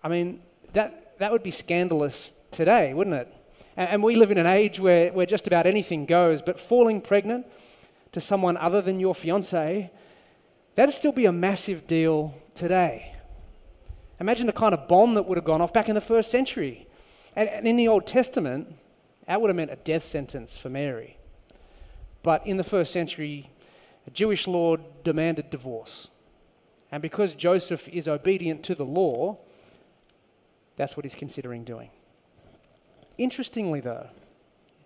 I 0.04 0.10
mean, 0.10 0.42
that, 0.74 1.18
that 1.20 1.32
would 1.32 1.42
be 1.42 1.52
scandalous 1.52 2.48
today, 2.52 2.94
wouldn't 2.94 3.16
it? 3.16 3.34
And, 3.76 3.90
and 3.90 4.04
we 4.04 4.16
live 4.18 4.30
in 4.30 4.38
an 4.38 4.46
age 4.46 4.80
where, 4.80 5.12
where 5.14 5.26
just 5.26 5.48
about 5.48 5.66
anything 5.66 6.06
goes, 6.06 6.42
but 6.42 6.60
falling 6.60 7.02
pregnant 7.02 7.48
to 8.12 8.20
someone 8.20 8.58
other 8.58 8.82
than 8.82 9.00
your 9.00 9.16
fiance, 9.16 9.90
that'd 10.78 10.94
still 10.94 11.12
be 11.12 11.26
a 11.26 11.32
massive 11.32 11.88
deal 11.88 12.34
today. 12.54 13.14
Imagine 14.20 14.46
the 14.46 14.54
kind 14.54 14.74
of 14.74 14.88
bomb 14.88 15.16
that 15.16 15.24
would 15.24 15.38
have 15.38 15.46
gone 15.46 15.60
off 15.60 15.74
back 15.74 15.90
in 15.90 15.96
the 15.96 16.02
first 16.02 16.30
century. 16.30 16.88
And, 17.36 17.50
and 17.50 17.68
in 17.68 17.78
the 17.78 17.88
Old 17.88 18.06
Testament, 18.06 18.74
that 19.28 19.42
would 19.42 19.50
have 19.50 19.56
meant 19.56 19.72
a 19.72 19.76
death 19.76 20.04
sentence 20.04 20.56
for 20.56 20.70
Mary. 20.70 21.18
But 22.22 22.46
in 22.46 22.58
the 22.58 22.64
first 22.64 22.94
century, 22.94 23.50
a 24.06 24.12
Jewish 24.12 24.48
law 24.48 24.78
demanded 25.04 25.50
divorce. 25.50 26.10
And 26.92 27.02
because 27.02 27.34
Joseph 27.34 27.90
is 27.90 28.08
obedient 28.08 28.64
to 28.66 28.76
the 28.76 28.86
law, 28.86 29.40
that's 30.76 30.96
what 30.96 31.06
he's 31.06 31.16
considering 31.16 31.64
doing. 31.64 31.90
Interestingly, 33.18 33.80
though, 33.80 34.08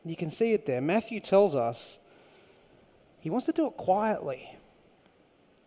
you 0.05 0.15
can 0.15 0.31
see 0.31 0.53
it 0.53 0.65
there. 0.65 0.79
Matthew 0.79 1.19
tells 1.19 1.53
us 1.53 2.00
he 3.19 3.29
wants 3.29 3.45
to 3.48 3.51
do 3.51 3.67
it 3.67 3.75
quietly. 3.75 4.57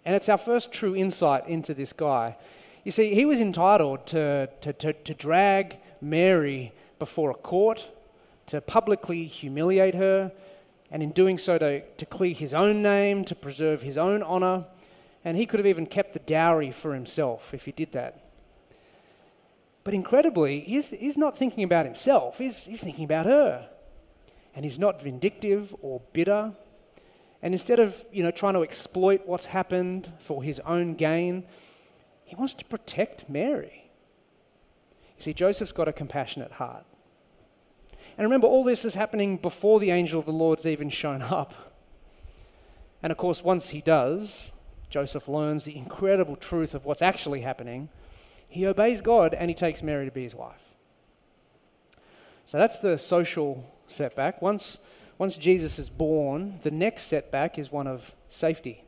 And 0.04 0.14
it's 0.14 0.28
our 0.28 0.38
first 0.38 0.72
true 0.72 0.94
insight 0.94 1.46
into 1.48 1.74
this 1.74 1.92
guy. 1.92 2.36
You 2.84 2.92
see, 2.92 3.14
he 3.14 3.24
was 3.24 3.40
entitled 3.40 4.06
to, 4.08 4.48
to, 4.60 4.72
to, 4.74 4.92
to 4.92 5.14
drag 5.14 5.78
Mary 6.00 6.72
before 6.98 7.30
a 7.30 7.34
court, 7.34 7.90
to 8.46 8.60
publicly 8.60 9.24
humiliate 9.24 9.94
her, 9.94 10.30
and 10.90 11.02
in 11.02 11.10
doing 11.12 11.38
so, 11.38 11.56
to, 11.58 11.80
to 11.80 12.06
clear 12.06 12.34
his 12.34 12.52
own 12.52 12.82
name, 12.82 13.24
to 13.24 13.34
preserve 13.34 13.82
his 13.82 13.96
own 13.96 14.22
honor. 14.22 14.66
And 15.24 15.38
he 15.38 15.46
could 15.46 15.58
have 15.58 15.66
even 15.66 15.86
kept 15.86 16.12
the 16.12 16.18
dowry 16.18 16.70
for 16.70 16.92
himself 16.92 17.54
if 17.54 17.64
he 17.64 17.72
did 17.72 17.92
that. 17.92 18.20
But 19.82 19.94
incredibly, 19.94 20.60
he's, 20.60 20.90
he's 20.90 21.16
not 21.16 21.36
thinking 21.36 21.64
about 21.64 21.86
himself, 21.86 22.38
he's, 22.38 22.66
he's 22.66 22.82
thinking 22.84 23.04
about 23.04 23.26
her. 23.26 23.68
And 24.54 24.64
he's 24.64 24.78
not 24.78 25.02
vindictive 25.02 25.74
or 25.82 26.00
bitter. 26.12 26.52
And 27.44 27.52
instead 27.52 27.78
of 27.78 28.04
you 28.10 28.22
know, 28.22 28.30
trying 28.30 28.54
to 28.54 28.62
exploit 28.62 29.22
what's 29.26 29.46
happened 29.46 30.10
for 30.18 30.42
his 30.42 30.58
own 30.60 30.94
gain, 30.94 31.44
he 32.24 32.34
wants 32.34 32.54
to 32.54 32.64
protect 32.64 33.28
Mary. 33.28 33.90
You 35.18 35.22
see, 35.22 35.34
Joseph's 35.34 35.70
got 35.70 35.86
a 35.86 35.92
compassionate 35.92 36.52
heart. 36.52 36.84
And 38.16 38.24
remember, 38.24 38.46
all 38.46 38.64
this 38.64 38.84
is 38.84 38.94
happening 38.94 39.36
before 39.36 39.78
the 39.78 39.90
angel 39.90 40.18
of 40.18 40.26
the 40.26 40.32
Lord's 40.32 40.64
even 40.64 40.88
shown 40.88 41.20
up. 41.20 41.74
And 43.02 43.12
of 43.12 43.18
course, 43.18 43.44
once 43.44 43.68
he 43.68 43.82
does, 43.82 44.52
Joseph 44.88 45.28
learns 45.28 45.64
the 45.64 45.76
incredible 45.76 46.36
truth 46.36 46.74
of 46.74 46.86
what's 46.86 47.02
actually 47.02 47.42
happening 47.42 47.90
he 48.54 48.66
obeys 48.66 49.00
God 49.00 49.34
and 49.34 49.50
he 49.50 49.54
takes 49.54 49.82
Mary 49.82 50.04
to 50.04 50.12
be 50.12 50.22
his 50.22 50.34
wife. 50.34 50.76
So 52.44 52.56
that's 52.56 52.78
the 52.78 52.96
social 52.96 53.68
setback. 53.88 54.40
Once, 54.40 54.78
once 55.18 55.36
Jesus 55.36 55.78
is 55.78 55.88
born, 55.88 56.58
the 56.62 56.70
next 56.70 57.04
setback 57.04 57.58
is 57.58 57.70
one 57.70 57.86
of 57.86 58.14
safety. 58.28 58.84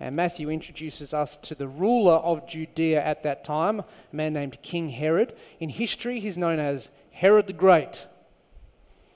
And 0.00 0.16
Matthew 0.16 0.50
introduces 0.50 1.14
us 1.14 1.36
to 1.36 1.54
the 1.54 1.68
ruler 1.68 2.14
of 2.14 2.48
Judea 2.48 3.04
at 3.04 3.22
that 3.22 3.44
time, 3.44 3.80
a 3.80 3.84
man 4.10 4.32
named 4.32 4.60
King 4.62 4.88
Herod. 4.88 5.34
In 5.60 5.68
history, 5.68 6.18
he's 6.18 6.38
known 6.38 6.58
as 6.58 6.90
Herod 7.12 7.46
the 7.46 7.52
Great. 7.52 8.06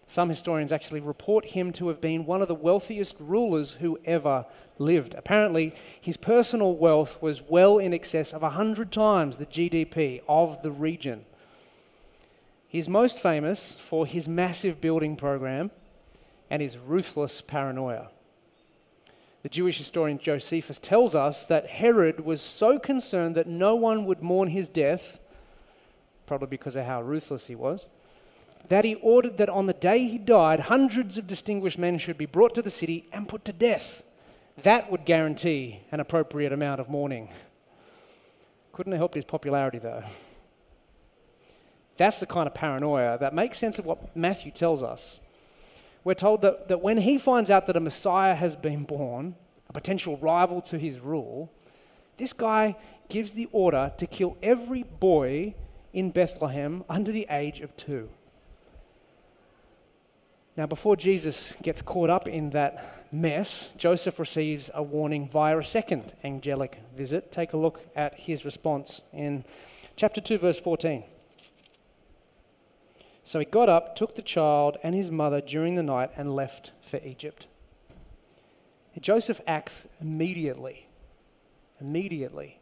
Some 0.06 0.28
historians 0.28 0.70
actually 0.70 1.00
report 1.00 1.46
him 1.46 1.72
to 1.72 1.88
have 1.88 2.00
been 2.00 2.26
one 2.26 2.40
of 2.40 2.46
the 2.46 2.54
wealthiest 2.54 3.16
rulers 3.18 3.72
who 3.72 3.98
ever 4.04 4.46
lived. 4.78 5.14
Apparently, 5.14 5.74
his 6.00 6.16
personal 6.16 6.76
wealth 6.76 7.20
was 7.20 7.42
well 7.42 7.78
in 7.78 7.92
excess 7.92 8.32
of 8.32 8.42
100 8.42 8.92
times 8.92 9.38
the 9.38 9.46
GDP 9.46 10.20
of 10.28 10.62
the 10.62 10.70
region. 10.70 11.24
He's 12.68 12.88
most 12.88 13.18
famous 13.18 13.80
for 13.80 14.06
his 14.06 14.28
massive 14.28 14.80
building 14.80 15.16
program 15.16 15.72
and 16.50 16.62
his 16.62 16.78
ruthless 16.78 17.40
paranoia. 17.40 18.08
The 19.42 19.48
Jewish 19.48 19.78
historian 19.78 20.18
Josephus 20.18 20.78
tells 20.78 21.14
us 21.14 21.46
that 21.46 21.68
Herod 21.68 22.24
was 22.24 22.40
so 22.40 22.78
concerned 22.78 23.34
that 23.36 23.46
no 23.46 23.76
one 23.76 24.04
would 24.04 24.22
mourn 24.22 24.48
his 24.48 24.68
death, 24.68 25.20
probably 26.26 26.48
because 26.48 26.74
of 26.74 26.84
how 26.84 27.00
ruthless 27.02 27.46
he 27.46 27.54
was, 27.54 27.88
that 28.68 28.84
he 28.84 28.96
ordered 28.96 29.38
that 29.38 29.48
on 29.48 29.66
the 29.66 29.72
day 29.72 29.98
he 29.98 30.18
died, 30.18 30.60
hundreds 30.60 31.16
of 31.16 31.28
distinguished 31.28 31.78
men 31.78 31.98
should 31.98 32.18
be 32.18 32.26
brought 32.26 32.54
to 32.54 32.62
the 32.62 32.70
city 32.70 33.06
and 33.12 33.28
put 33.28 33.44
to 33.44 33.52
death. 33.52 34.02
That 34.62 34.90
would 34.90 35.04
guarantee 35.04 35.80
an 35.92 36.00
appropriate 36.00 36.52
amount 36.52 36.80
of 36.80 36.88
mourning. 36.88 37.28
Couldn't 38.72 38.92
have 38.92 38.98
helped 38.98 39.14
his 39.14 39.24
popularity, 39.24 39.78
though. 39.78 40.02
That's 41.96 42.20
the 42.20 42.26
kind 42.26 42.46
of 42.46 42.54
paranoia 42.54 43.16
that 43.18 43.34
makes 43.34 43.58
sense 43.58 43.78
of 43.78 43.86
what 43.86 44.16
Matthew 44.16 44.50
tells 44.50 44.82
us. 44.82 45.20
We're 46.06 46.14
told 46.14 46.42
that, 46.42 46.68
that 46.68 46.82
when 46.82 46.98
he 46.98 47.18
finds 47.18 47.50
out 47.50 47.66
that 47.66 47.76
a 47.76 47.80
Messiah 47.80 48.36
has 48.36 48.54
been 48.54 48.84
born, 48.84 49.34
a 49.68 49.72
potential 49.72 50.16
rival 50.18 50.62
to 50.62 50.78
his 50.78 51.00
rule, 51.00 51.52
this 52.16 52.32
guy 52.32 52.76
gives 53.08 53.32
the 53.32 53.48
order 53.50 53.92
to 53.98 54.06
kill 54.06 54.36
every 54.40 54.84
boy 54.84 55.56
in 55.92 56.12
Bethlehem 56.12 56.84
under 56.88 57.10
the 57.10 57.26
age 57.28 57.60
of 57.60 57.76
two. 57.76 58.08
Now, 60.56 60.66
before 60.66 60.94
Jesus 60.94 61.56
gets 61.60 61.82
caught 61.82 62.08
up 62.08 62.28
in 62.28 62.50
that 62.50 63.08
mess, 63.10 63.74
Joseph 63.74 64.20
receives 64.20 64.70
a 64.74 64.84
warning 64.84 65.28
via 65.28 65.58
a 65.58 65.64
second 65.64 66.14
angelic 66.22 66.78
visit. 66.94 67.32
Take 67.32 67.52
a 67.52 67.56
look 67.56 67.80
at 67.96 68.14
his 68.14 68.44
response 68.44 69.02
in 69.12 69.44
chapter 69.96 70.20
2, 70.20 70.38
verse 70.38 70.60
14. 70.60 71.02
So 73.26 73.40
he 73.40 73.44
got 73.44 73.68
up, 73.68 73.96
took 73.96 74.14
the 74.14 74.22
child 74.22 74.76
and 74.84 74.94
his 74.94 75.10
mother 75.10 75.40
during 75.40 75.74
the 75.74 75.82
night, 75.82 76.12
and 76.16 76.36
left 76.36 76.70
for 76.80 77.00
Egypt. 77.04 77.48
Joseph 79.00 79.40
acts 79.48 79.88
immediately. 80.00 80.86
Immediately. 81.80 82.60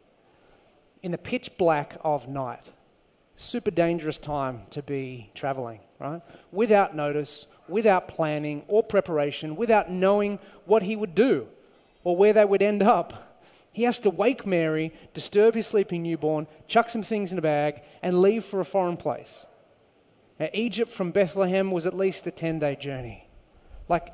In 1.03 1.11
the 1.11 1.19
pitch 1.19 1.51
black 1.59 1.97
of 2.03 2.27
night. 2.27 2.71
Super 3.35 3.69
dangerous 3.69 4.17
time 4.17 4.61
to 4.71 4.81
be 4.81 5.29
traveling, 5.35 5.81
right? 5.99 6.23
Without 6.51 6.95
notice, 6.95 7.45
without 7.67 8.07
planning 8.07 8.63
or 8.67 8.81
preparation, 8.81 9.55
without 9.55 9.91
knowing 9.91 10.39
what 10.65 10.81
he 10.81 10.95
would 10.95 11.13
do 11.13 11.47
or 12.03 12.17
where 12.17 12.33
they 12.33 12.43
would 12.43 12.63
end 12.63 12.81
up. 12.81 13.39
He 13.71 13.83
has 13.83 13.99
to 13.99 14.09
wake 14.09 14.47
Mary, 14.47 14.93
disturb 15.13 15.53
his 15.53 15.67
sleeping 15.67 16.01
newborn, 16.01 16.47
chuck 16.67 16.89
some 16.89 17.03
things 17.03 17.31
in 17.31 17.37
a 17.37 17.41
bag, 17.43 17.83
and 18.01 18.19
leave 18.19 18.43
for 18.43 18.59
a 18.59 18.65
foreign 18.65 18.97
place. 18.97 19.45
Now, 20.39 20.49
Egypt 20.53 20.91
from 20.91 21.11
Bethlehem 21.11 21.71
was 21.71 21.85
at 21.85 21.93
least 21.93 22.27
a 22.27 22.31
10 22.31 22.59
day 22.59 22.75
journey. 22.75 23.27
Like, 23.87 24.13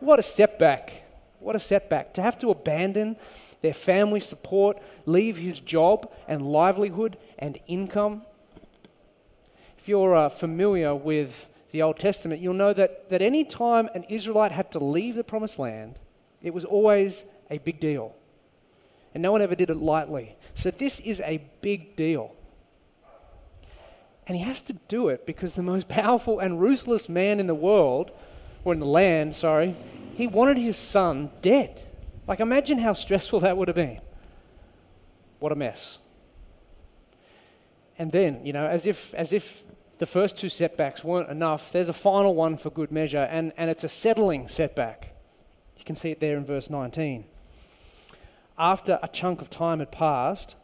what 0.00 0.18
a 0.18 0.22
setback. 0.22 1.04
What 1.38 1.56
a 1.56 1.60
setback. 1.60 2.14
To 2.14 2.22
have 2.22 2.38
to 2.40 2.50
abandon 2.50 3.16
their 3.60 3.74
family 3.74 4.20
support, 4.20 4.78
leave 5.06 5.36
his 5.36 5.60
job 5.60 6.10
and 6.26 6.42
livelihood 6.42 7.16
and 7.38 7.58
income. 7.66 8.22
If 9.78 9.88
you're 9.88 10.16
uh, 10.16 10.28
familiar 10.28 10.94
with 10.94 11.48
the 11.70 11.82
Old 11.82 11.98
Testament, 11.98 12.40
you'll 12.40 12.54
know 12.54 12.72
that, 12.72 13.10
that 13.10 13.22
any 13.22 13.44
time 13.44 13.88
an 13.94 14.04
Israelite 14.04 14.52
had 14.52 14.72
to 14.72 14.78
leave 14.78 15.14
the 15.14 15.24
promised 15.24 15.58
land, 15.58 16.00
it 16.42 16.52
was 16.52 16.64
always 16.64 17.32
a 17.50 17.58
big 17.58 17.80
deal. 17.80 18.14
And 19.14 19.22
no 19.22 19.32
one 19.32 19.42
ever 19.42 19.54
did 19.54 19.70
it 19.70 19.76
lightly. 19.76 20.36
So 20.54 20.70
this 20.70 21.00
is 21.00 21.20
a 21.20 21.42
big 21.60 21.96
deal. 21.96 22.34
And 24.30 24.36
he 24.36 24.44
has 24.44 24.60
to 24.62 24.74
do 24.86 25.08
it 25.08 25.26
because 25.26 25.56
the 25.56 25.62
most 25.64 25.88
powerful 25.88 26.38
and 26.38 26.60
ruthless 26.60 27.08
man 27.08 27.40
in 27.40 27.48
the 27.48 27.54
world, 27.54 28.12
or 28.64 28.72
in 28.72 28.78
the 28.78 28.86
land, 28.86 29.34
sorry, 29.34 29.74
he 30.14 30.28
wanted 30.28 30.56
his 30.56 30.76
son 30.76 31.32
dead. 31.42 31.82
Like, 32.28 32.38
imagine 32.38 32.78
how 32.78 32.92
stressful 32.92 33.40
that 33.40 33.56
would 33.56 33.66
have 33.66 33.74
been. 33.74 34.00
What 35.40 35.50
a 35.50 35.56
mess. 35.56 35.98
And 37.98 38.12
then, 38.12 38.46
you 38.46 38.52
know, 38.52 38.68
as 38.68 38.86
if, 38.86 39.12
as 39.14 39.32
if 39.32 39.64
the 39.98 40.06
first 40.06 40.38
two 40.38 40.48
setbacks 40.48 41.02
weren't 41.02 41.28
enough, 41.28 41.72
there's 41.72 41.88
a 41.88 41.92
final 41.92 42.36
one 42.36 42.56
for 42.56 42.70
good 42.70 42.92
measure, 42.92 43.26
and, 43.32 43.52
and 43.56 43.68
it's 43.68 43.82
a 43.82 43.88
settling 43.88 44.46
setback. 44.46 45.12
You 45.76 45.84
can 45.84 45.96
see 45.96 46.12
it 46.12 46.20
there 46.20 46.36
in 46.36 46.44
verse 46.44 46.70
19. 46.70 47.24
After 48.56 49.00
a 49.02 49.08
chunk 49.08 49.40
of 49.40 49.50
time 49.50 49.80
had 49.80 49.90
passed, 49.90 50.54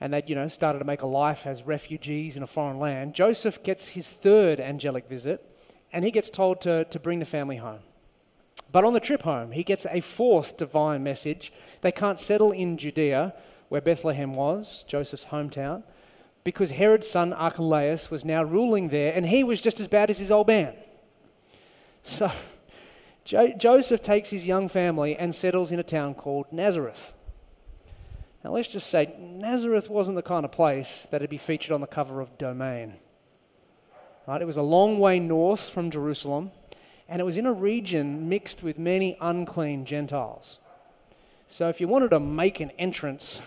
and 0.00 0.12
they'd, 0.12 0.28
you 0.28 0.34
know, 0.34 0.48
started 0.48 0.78
to 0.78 0.84
make 0.84 1.02
a 1.02 1.06
life 1.06 1.46
as 1.46 1.62
refugees 1.62 2.36
in 2.36 2.42
a 2.42 2.46
foreign 2.46 2.78
land, 2.78 3.14
Joseph 3.14 3.62
gets 3.62 3.88
his 3.88 4.10
third 4.10 4.58
angelic 4.58 5.08
visit, 5.08 5.46
and 5.92 6.04
he 6.04 6.10
gets 6.10 6.30
told 6.30 6.60
to, 6.62 6.84
to 6.84 6.98
bring 6.98 7.18
the 7.18 7.24
family 7.24 7.56
home. 7.56 7.80
But 8.72 8.84
on 8.84 8.94
the 8.94 9.00
trip 9.00 9.22
home, 9.22 9.52
he 9.52 9.64
gets 9.64 9.84
a 9.86 10.00
fourth 10.00 10.56
divine 10.56 11.02
message. 11.02 11.52
They 11.80 11.92
can't 11.92 12.20
settle 12.20 12.52
in 12.52 12.78
Judea, 12.78 13.34
where 13.68 13.80
Bethlehem 13.80 14.34
was, 14.34 14.84
Joseph's 14.88 15.26
hometown, 15.26 15.82
because 16.44 16.72
Herod's 16.72 17.10
son 17.10 17.32
Archelaus 17.32 18.10
was 18.10 18.24
now 18.24 18.42
ruling 18.42 18.88
there, 18.88 19.12
and 19.14 19.26
he 19.26 19.44
was 19.44 19.60
just 19.60 19.80
as 19.80 19.88
bad 19.88 20.08
as 20.08 20.18
his 20.18 20.30
old 20.30 20.46
man. 20.46 20.74
So 22.02 22.30
jo- 23.24 23.52
Joseph 23.58 24.02
takes 24.02 24.30
his 24.30 24.46
young 24.46 24.68
family 24.68 25.16
and 25.16 25.34
settles 25.34 25.70
in 25.70 25.78
a 25.78 25.84
town 25.84 26.14
called 26.14 26.46
Nazareth. 26.50 27.16
Now, 28.42 28.52
let's 28.52 28.68
just 28.68 28.88
say 28.88 29.14
Nazareth 29.18 29.90
wasn't 29.90 30.16
the 30.16 30.22
kind 30.22 30.44
of 30.44 30.52
place 30.52 31.06
that'd 31.10 31.28
be 31.28 31.36
featured 31.36 31.72
on 31.72 31.80
the 31.80 31.86
cover 31.86 32.20
of 32.20 32.38
Domain. 32.38 32.94
Right? 34.26 34.40
It 34.40 34.46
was 34.46 34.56
a 34.56 34.62
long 34.62 34.98
way 34.98 35.18
north 35.18 35.68
from 35.68 35.90
Jerusalem 35.90 36.52
and 37.10 37.20
it 37.20 37.24
was 37.24 37.36
in 37.36 37.44
a 37.44 37.52
region 37.52 38.28
mixed 38.28 38.62
with 38.62 38.78
many 38.78 39.18
unclean 39.20 39.84
Gentiles. 39.84 40.60
So 41.48 41.68
if 41.68 41.80
you 41.80 41.88
wanted 41.88 42.10
to 42.10 42.20
make 42.20 42.60
an 42.60 42.70
entrance, 42.78 43.42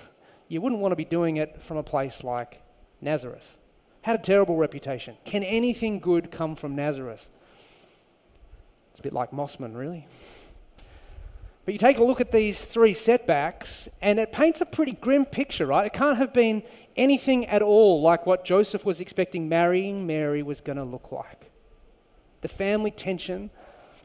you 0.50 0.60
wouldn't 0.60 0.82
want 0.82 0.92
to 0.92 0.98
be 0.98 1.06
doing 1.06 1.38
it 1.38 1.62
from 1.62 1.78
a 1.78 1.84
place 1.84 2.26
like 2.26 2.62
Nazareth. 3.00 3.58
Had 4.02 4.20
a 4.20 4.22
terrible 4.22 4.58
reputation. 4.58 5.16
Can 5.24 5.44
anything 5.44 6.00
good 6.00 6.30
come 6.30 6.56
from 6.56 6.76
Nazareth? 6.76 7.30
It's 8.92 9.00
a 9.00 9.04
bit 9.04 9.14
like 9.14 9.32
Mosman, 9.32 9.78
really. 9.78 10.08
But 11.66 11.74
you 11.74 11.78
take 11.78 11.98
a 11.98 12.04
look 12.04 12.20
at 12.20 12.32
these 12.32 12.66
three 12.66 12.94
setbacks, 12.94 13.88
and 14.02 14.20
it 14.20 14.34
paints 14.34 14.60
a 14.60 14.66
pretty 14.66 14.92
grim 14.92 15.26
picture, 15.26 15.66
right? 15.66 15.86
It 15.86 15.94
can't 15.94 16.18
have 16.18 16.34
been 16.34 16.62
anything 16.98 17.46
at 17.46 17.62
all 17.62 18.02
like 18.02 18.26
what 18.26 18.44
Joseph 18.44 18.86
was 18.86 19.00
expecting 19.00 19.48
marrying 19.48 20.06
Mary 20.06 20.44
was 20.44 20.60
going 20.60 20.78
to 20.78 20.84
look 20.84 21.12
like 21.12 21.50
the 22.42 22.48
family 22.50 22.92
tension, 22.92 23.50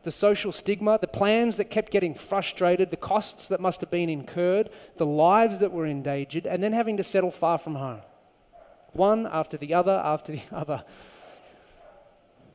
the 0.05 0.13
social 0.13 0.53
stigma, 0.53 0.97
the 1.01 1.09
plans 1.09 1.57
that 1.57 1.71
kept 1.71 1.91
getting 1.91 2.15
frustrated, 2.15 2.93
the 2.93 2.97
costs 2.97 3.49
that 3.49 3.61
must 3.61 3.81
have 3.81 3.91
been 3.91 4.09
incurred, 4.09 4.71
the 4.97 5.05
lives 5.05 5.59
that 5.59 5.73
were 5.73 5.85
endangered, 5.85 6.47
and 6.47 6.63
then 6.63 6.73
having 6.73 6.97
to 6.97 7.03
settle 7.03 7.33
far 7.33 7.59
from 7.59 7.75
home. 7.75 8.01
One 8.93 9.27
after 9.27 9.57
the 9.57 9.75
other 9.75 9.93
after 9.93 10.33
the 10.33 10.43
other. 10.53 10.85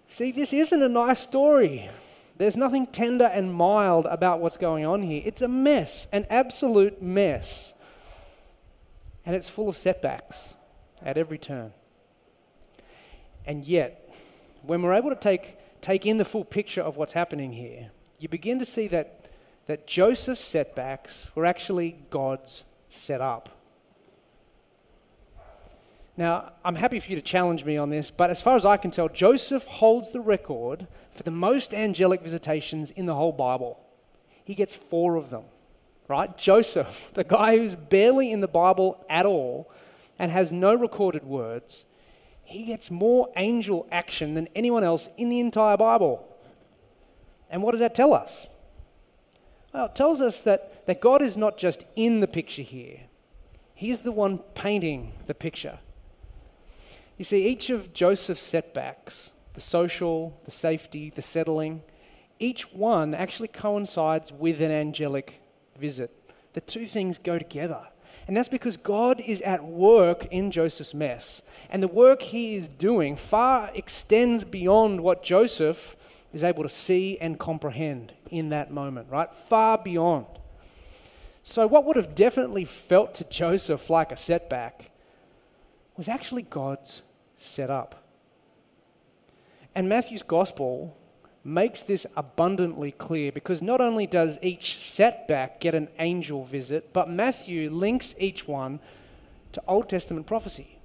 See, 0.08 0.32
this 0.32 0.54
isn't 0.54 0.82
a 0.82 0.88
nice 0.88 1.20
story. 1.20 1.90
There's 2.38 2.58
nothing 2.58 2.88
tender 2.88 3.26
and 3.26 3.54
mild 3.54 4.06
about 4.08 4.40
what's 4.40 4.58
going 4.58 4.86
on 4.86 5.04
here. 5.04 5.22
It's 5.24 5.42
a 5.42 5.48
mess, 5.48 6.08
an 6.12 6.26
absolute 6.30 7.02
mess. 7.02 7.74
And 9.26 9.36
it's 9.36 9.50
full 9.50 9.70
of 9.70 9.76
setbacks 9.76 10.56
at 11.02 11.18
every 11.18 11.38
turn. 11.38 11.74
And 13.46 13.66
yet, 13.66 14.14
when 14.64 14.82
we're 14.82 14.94
able 14.94 15.10
to 15.10 15.16
take 15.16 15.58
take 15.84 16.06
in 16.06 16.18
the 16.18 16.26
full 16.26 16.46
picture 16.46 16.82
of 16.82 16.96
what's 16.96 17.14
happening 17.14 17.52
here, 17.52 17.92
you 18.18 18.30
begin 18.30 18.58
to 18.58 18.66
see 18.66 18.88
that, 18.88 19.26
that 19.66 19.86
Joseph's 19.86 20.42
setbacks 20.42 21.30
were 21.36 21.46
actually 21.46 21.98
God's 22.10 22.72
setup. 22.90 23.50
Now, 26.16 26.52
I'm 26.64 26.76
happy 26.76 27.00
for 27.00 27.10
you 27.10 27.16
to 27.16 27.22
challenge 27.22 27.66
me 27.66 27.76
on 27.76 27.90
this, 27.90 28.12
but 28.12 28.30
as 28.30 28.42
far 28.42 28.56
as 28.56 28.66
I 28.66 28.78
can 28.78 28.92
tell, 28.92 29.10
Joseph 29.10 29.66
holds 29.66 30.12
the 30.12 30.20
record 30.20 30.88
for 31.12 31.24
the 31.24 31.32
most 31.32 31.74
angelic 31.74 32.22
visitations 32.22 32.92
in 32.92 33.08
the 33.08 33.16
whole 33.16 33.32
Bible. 33.32 33.80
He 34.46 34.54
gets 34.54 34.76
four 34.76 35.16
of 35.16 35.32
them, 35.32 35.44
right? 36.08 36.38
Joseph, 36.38 37.12
the 37.16 37.24
guy 37.24 37.58
who's 37.58 37.76
barely 37.76 38.32
in 38.32 38.42
the 38.42 38.48
Bible 38.48 39.04
at 39.10 39.26
all 39.26 39.72
and 40.20 40.32
has 40.32 40.52
no 40.52 40.76
recorded 40.76 41.24
words, 41.24 41.86
he 42.44 42.66
gets 42.66 42.92
more 42.92 43.30
angel 43.36 43.88
action 43.92 44.36
than 44.36 44.48
anyone 44.54 44.84
else 44.84 45.10
in 45.18 45.30
the 45.30 45.40
entire 45.40 45.78
Bible. 45.78 46.28
And 47.50 47.64
what 47.64 47.72
does 47.72 47.80
that 47.80 47.96
tell 47.96 48.14
us? 48.14 48.50
Well, 49.74 49.86
it 49.86 49.96
tells 49.96 50.22
us 50.22 50.42
that, 50.42 50.86
that 50.86 51.02
God 51.02 51.24
is 51.24 51.38
not 51.38 51.58
just 51.58 51.86
in 51.96 52.20
the 52.20 52.28
picture 52.28 52.62
here, 52.62 53.00
He's 53.76 54.04
the 54.04 54.12
one 54.12 54.38
painting 54.38 55.14
the 55.26 55.34
picture. 55.34 55.80
You 57.24 57.26
see, 57.26 57.48
each 57.48 57.70
of 57.70 57.94
Joseph's 57.94 58.42
setbacks, 58.42 59.32
the 59.54 59.62
social, 59.62 60.38
the 60.44 60.52
safety, 60.52 61.10
the 61.10 61.22
settling, 61.22 61.82
each 62.38 62.74
one 62.74 63.14
actually 63.14 63.48
coincides 63.48 64.34
with 64.34 64.60
an 64.60 64.72
angelic 64.72 65.42
visit. 65.80 66.12
The 66.52 66.60
two 66.60 66.84
things 66.84 67.18
go 67.18 67.40
together. 67.40 67.88
And 68.28 68.36
that's 68.36 68.50
because 68.50 68.76
God 68.76 69.22
is 69.22 69.40
at 69.40 69.64
work 69.64 70.26
in 70.32 70.52
Joseph's 70.52 70.94
mess. 70.94 71.50
And 71.70 71.82
the 71.82 71.88
work 71.88 72.24
he 72.24 72.56
is 72.56 72.68
doing 72.68 73.16
far 73.16 73.72
extends 73.74 74.44
beyond 74.44 75.00
what 75.00 75.24
Joseph 75.24 75.96
is 76.34 76.44
able 76.44 76.64
to 76.64 76.68
see 76.68 77.18
and 77.20 77.40
comprehend 77.40 78.16
in 78.32 78.50
that 78.50 78.70
moment, 78.70 79.08
right? 79.10 79.34
Far 79.34 79.78
beyond. 79.78 80.26
So, 81.42 81.68
what 81.68 81.86
would 81.86 81.96
have 81.96 82.16
definitely 82.16 82.66
felt 82.66 83.14
to 83.14 83.30
Joseph 83.30 83.90
like 83.90 84.12
a 84.12 84.18
setback 84.18 84.92
was 85.96 86.10
actually 86.10 86.42
God's 86.42 87.13
setup. 87.44 88.04
And 89.76 89.90
Matthew's 89.90 90.24
gospel 90.24 90.98
makes 91.44 91.84
this 91.84 92.06
abundantly 92.16 92.92
clear 92.92 93.32
because 93.32 93.62
not 93.62 93.82
only 93.82 94.08
does 94.08 94.40
each 94.42 94.80
setback 94.80 95.60
get 95.60 95.76
an 95.76 95.90
angel 96.00 96.44
visit, 96.44 96.94
but 96.94 97.10
Matthew 97.10 97.70
links 97.70 98.16
each 98.20 98.48
one 98.48 98.80
to 99.52 99.62
Old 99.68 99.90
Testament 99.90 100.26
prophecy. 100.26 100.80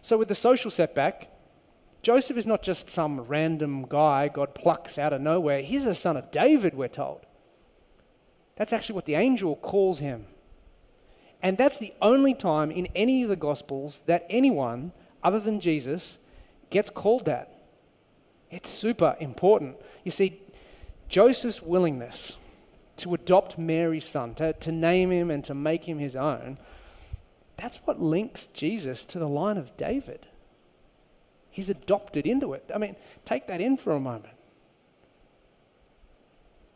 So, 0.00 0.16
with 0.16 0.28
the 0.28 0.34
social 0.34 0.70
setback, 0.70 1.28
Joseph 2.02 2.36
is 2.36 2.46
not 2.46 2.62
just 2.62 2.88
some 2.88 3.20
random 3.22 3.84
guy 3.88 4.28
God 4.28 4.54
plucks 4.54 4.98
out 4.98 5.12
of 5.12 5.20
nowhere. 5.20 5.62
He's 5.62 5.86
a 5.86 5.94
son 5.94 6.16
of 6.16 6.30
David, 6.30 6.74
we're 6.74 6.88
told. 6.88 7.26
That's 8.54 8.72
actually 8.72 8.94
what 8.94 9.06
the 9.06 9.16
angel 9.16 9.56
calls 9.56 9.98
him. 9.98 10.26
And 11.42 11.58
that's 11.58 11.78
the 11.78 11.92
only 12.00 12.32
time 12.34 12.70
in 12.70 12.86
any 12.94 13.22
of 13.22 13.28
the 13.28 13.36
Gospels 13.36 14.00
that 14.06 14.24
anyone 14.28 14.92
other 15.26 15.40
than 15.40 15.58
Jesus 15.58 16.20
gets 16.70 16.88
called 16.88 17.24
that. 17.24 17.52
It's 18.48 18.70
super 18.70 19.16
important. 19.18 19.76
You 20.04 20.12
see, 20.12 20.38
Joseph's 21.08 21.60
willingness 21.60 22.38
to 22.98 23.12
adopt 23.12 23.58
Mary's 23.58 24.04
son, 24.04 24.36
to, 24.36 24.52
to 24.52 24.70
name 24.70 25.10
him 25.10 25.32
and 25.32 25.44
to 25.44 25.52
make 25.52 25.88
him 25.88 25.98
his 25.98 26.14
own, 26.14 26.58
that's 27.56 27.78
what 27.78 28.00
links 28.00 28.46
Jesus 28.46 29.04
to 29.06 29.18
the 29.18 29.28
line 29.28 29.58
of 29.58 29.76
David. 29.76 30.28
He's 31.50 31.68
adopted 31.68 32.24
into 32.24 32.52
it. 32.52 32.70
I 32.72 32.78
mean, 32.78 32.94
take 33.24 33.48
that 33.48 33.60
in 33.60 33.76
for 33.76 33.94
a 33.94 34.00
moment. 34.00 34.34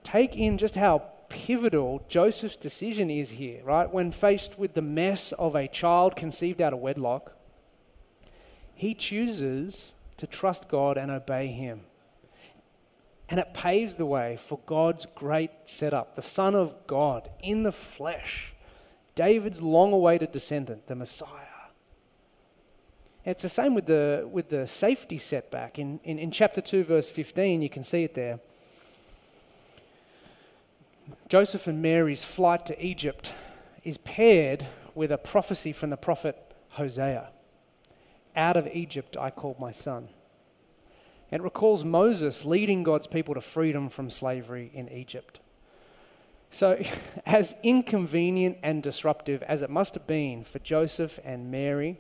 Take 0.03 0.37
in 0.37 0.59
just 0.59 0.75
how 0.75 1.05
pivotal 1.29 2.05
Joseph's 2.09 2.57
decision 2.57 3.11
is 3.11 3.31
here, 3.31 3.63
right? 3.63 3.89
When 3.89 4.11
faced 4.11 4.59
with 4.59 4.75
the 4.75 4.83
mess 4.83 5.31
of 5.31 5.55
a 5.55 5.69
child 5.69 6.17
conceived 6.17 6.61
out 6.61 6.73
of 6.73 6.81
wedlock, 6.81 7.37
he 8.81 8.95
chooses 8.95 9.93
to 10.17 10.27
trust 10.27 10.71
God 10.71 10.97
and 10.97 11.11
obey 11.11 11.49
Him. 11.49 11.83
And 13.29 13.39
it 13.39 13.53
paves 13.53 13.97
the 13.97 14.07
way 14.07 14.39
for 14.39 14.59
God's 14.65 15.05
great 15.05 15.51
setup, 15.65 16.15
the 16.15 16.23
Son 16.23 16.55
of 16.55 16.87
God 16.87 17.29
in 17.43 17.63
the 17.63 17.73
flesh, 17.73 18.55
David's 19.15 19.61
long 19.61 19.93
awaited 19.93 20.33
descendant, 20.33 20.87
the 20.87 20.95
Messiah. 20.95 21.29
It's 23.27 23.43
the 23.43 23.51
same 23.51 23.75
with 23.75 23.85
the, 23.85 24.27
with 24.33 24.49
the 24.49 24.67
safety 24.67 25.19
setback. 25.19 25.79
In, 25.79 26.01
in, 26.03 26.19
in 26.19 26.31
chapter 26.31 26.63
2, 26.63 26.85
verse 26.85 27.11
15, 27.11 27.61
you 27.61 27.69
can 27.69 27.85
see 27.85 28.05
it 28.05 28.15
there. 28.15 28.41
Joseph 31.29 31.67
and 31.67 31.83
Mary's 31.83 32.25
flight 32.25 32.65
to 32.65 32.83
Egypt 32.83 33.35
is 33.85 33.99
paired 33.99 34.65
with 34.95 35.13
a 35.13 35.19
prophecy 35.19 35.75
from 35.75 35.91
the 35.91 35.99
prophet 35.99 36.35
Hosea. 36.71 37.29
Out 38.41 38.57
of 38.57 38.67
Egypt 38.73 39.19
I 39.21 39.29
called 39.29 39.61
my 39.61 39.71
son. 39.71 40.09
It 41.31 41.43
recalls 41.43 41.85
Moses 41.85 42.47
leading 42.47 42.83
God's 42.83 43.07
people 43.07 43.35
to 43.35 43.43
freedom 43.43 43.91
from 43.91 44.09
slavery 44.09 44.71
in 44.73 44.89
Egypt. 44.89 45.41
So, 46.51 46.83
as 47.27 47.55
inconvenient 47.63 48.57
and 48.63 48.83
disruptive 48.83 49.43
as 49.43 49.61
it 49.61 49.69
must 49.69 49.93
have 49.93 50.07
been 50.07 50.45
for 50.45 50.59
Joseph 50.59 51.21
and 51.23 51.51
Mary, 51.51 51.99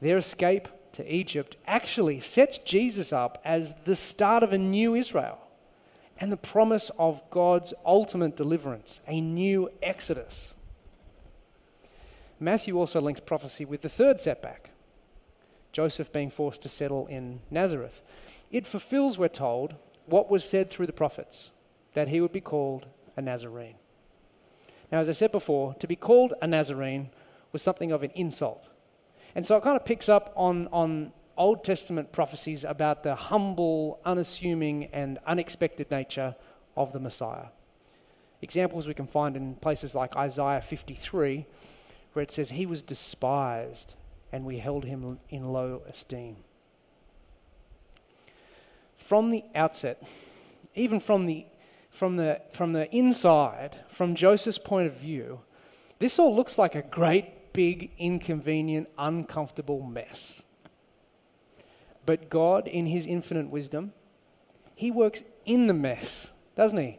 their 0.00 0.18
escape 0.18 0.68
to 0.92 1.12
Egypt 1.12 1.56
actually 1.66 2.20
sets 2.20 2.58
Jesus 2.58 3.12
up 3.12 3.42
as 3.44 3.82
the 3.82 3.96
start 3.96 4.44
of 4.44 4.52
a 4.52 4.58
new 4.58 4.94
Israel 4.94 5.40
and 6.20 6.30
the 6.30 6.36
promise 6.36 6.90
of 6.96 7.28
God's 7.30 7.74
ultimate 7.84 8.36
deliverance, 8.36 9.00
a 9.08 9.20
new 9.20 9.68
exodus. 9.82 10.54
Matthew 12.38 12.78
also 12.78 13.00
links 13.00 13.18
prophecy 13.18 13.64
with 13.64 13.82
the 13.82 13.88
third 13.88 14.20
setback 14.20 14.70
Joseph 15.74 16.12
being 16.12 16.30
forced 16.30 16.62
to 16.62 16.68
settle 16.68 17.08
in 17.08 17.40
Nazareth. 17.50 18.00
It 18.52 18.64
fulfills, 18.64 19.18
we're 19.18 19.26
told, 19.26 19.74
what 20.06 20.30
was 20.30 20.48
said 20.48 20.70
through 20.70 20.86
the 20.86 20.92
prophets 20.92 21.50
that 21.94 22.06
he 22.08 22.20
would 22.20 22.32
be 22.32 22.40
called 22.40 22.86
a 23.16 23.20
Nazarene. 23.20 23.74
Now, 24.92 25.00
as 25.00 25.08
I 25.08 25.12
said 25.12 25.32
before, 25.32 25.74
to 25.74 25.88
be 25.88 25.96
called 25.96 26.32
a 26.40 26.46
Nazarene 26.46 27.10
was 27.50 27.60
something 27.60 27.90
of 27.90 28.04
an 28.04 28.12
insult. 28.14 28.68
And 29.34 29.44
so 29.44 29.56
it 29.56 29.64
kind 29.64 29.76
of 29.76 29.84
picks 29.84 30.08
up 30.08 30.32
on, 30.36 30.68
on 30.68 31.12
Old 31.36 31.64
Testament 31.64 32.12
prophecies 32.12 32.62
about 32.62 33.02
the 33.02 33.16
humble, 33.16 33.98
unassuming, 34.04 34.84
and 34.92 35.18
unexpected 35.26 35.90
nature 35.90 36.36
of 36.76 36.92
the 36.92 37.00
Messiah. 37.00 37.46
Examples 38.42 38.86
we 38.86 38.94
can 38.94 39.08
find 39.08 39.36
in 39.36 39.56
places 39.56 39.96
like 39.96 40.14
Isaiah 40.14 40.60
53, 40.60 41.46
where 42.12 42.22
it 42.22 42.30
says, 42.30 42.50
He 42.50 42.64
was 42.64 42.80
despised, 42.80 43.94
and 44.34 44.44
we 44.44 44.58
held 44.58 44.84
him 44.84 45.20
in 45.28 45.52
low 45.52 45.82
esteem. 45.88 46.34
From 48.96 49.30
the 49.30 49.44
outset, 49.54 50.02
even 50.74 50.98
from 50.98 51.26
the, 51.26 51.46
from 51.88 52.16
the, 52.16 52.40
from 52.50 52.72
the 52.72 52.92
inside, 52.92 53.76
from 53.88 54.16
Joseph's 54.16 54.58
point 54.58 54.88
of 54.88 54.96
view, 54.96 55.42
this 56.00 56.18
all 56.18 56.34
looks 56.34 56.58
like 56.58 56.74
a 56.74 56.82
great, 56.82 57.52
big, 57.52 57.92
inconvenient, 57.96 58.88
uncomfortable 58.98 59.84
mess. 59.84 60.42
But 62.04 62.28
God, 62.28 62.66
in 62.66 62.86
His 62.86 63.06
infinite 63.06 63.50
wisdom, 63.50 63.92
He 64.74 64.90
works 64.90 65.22
in 65.46 65.68
the 65.68 65.74
mess, 65.74 66.36
doesn't 66.56 66.78
He? 66.78 66.98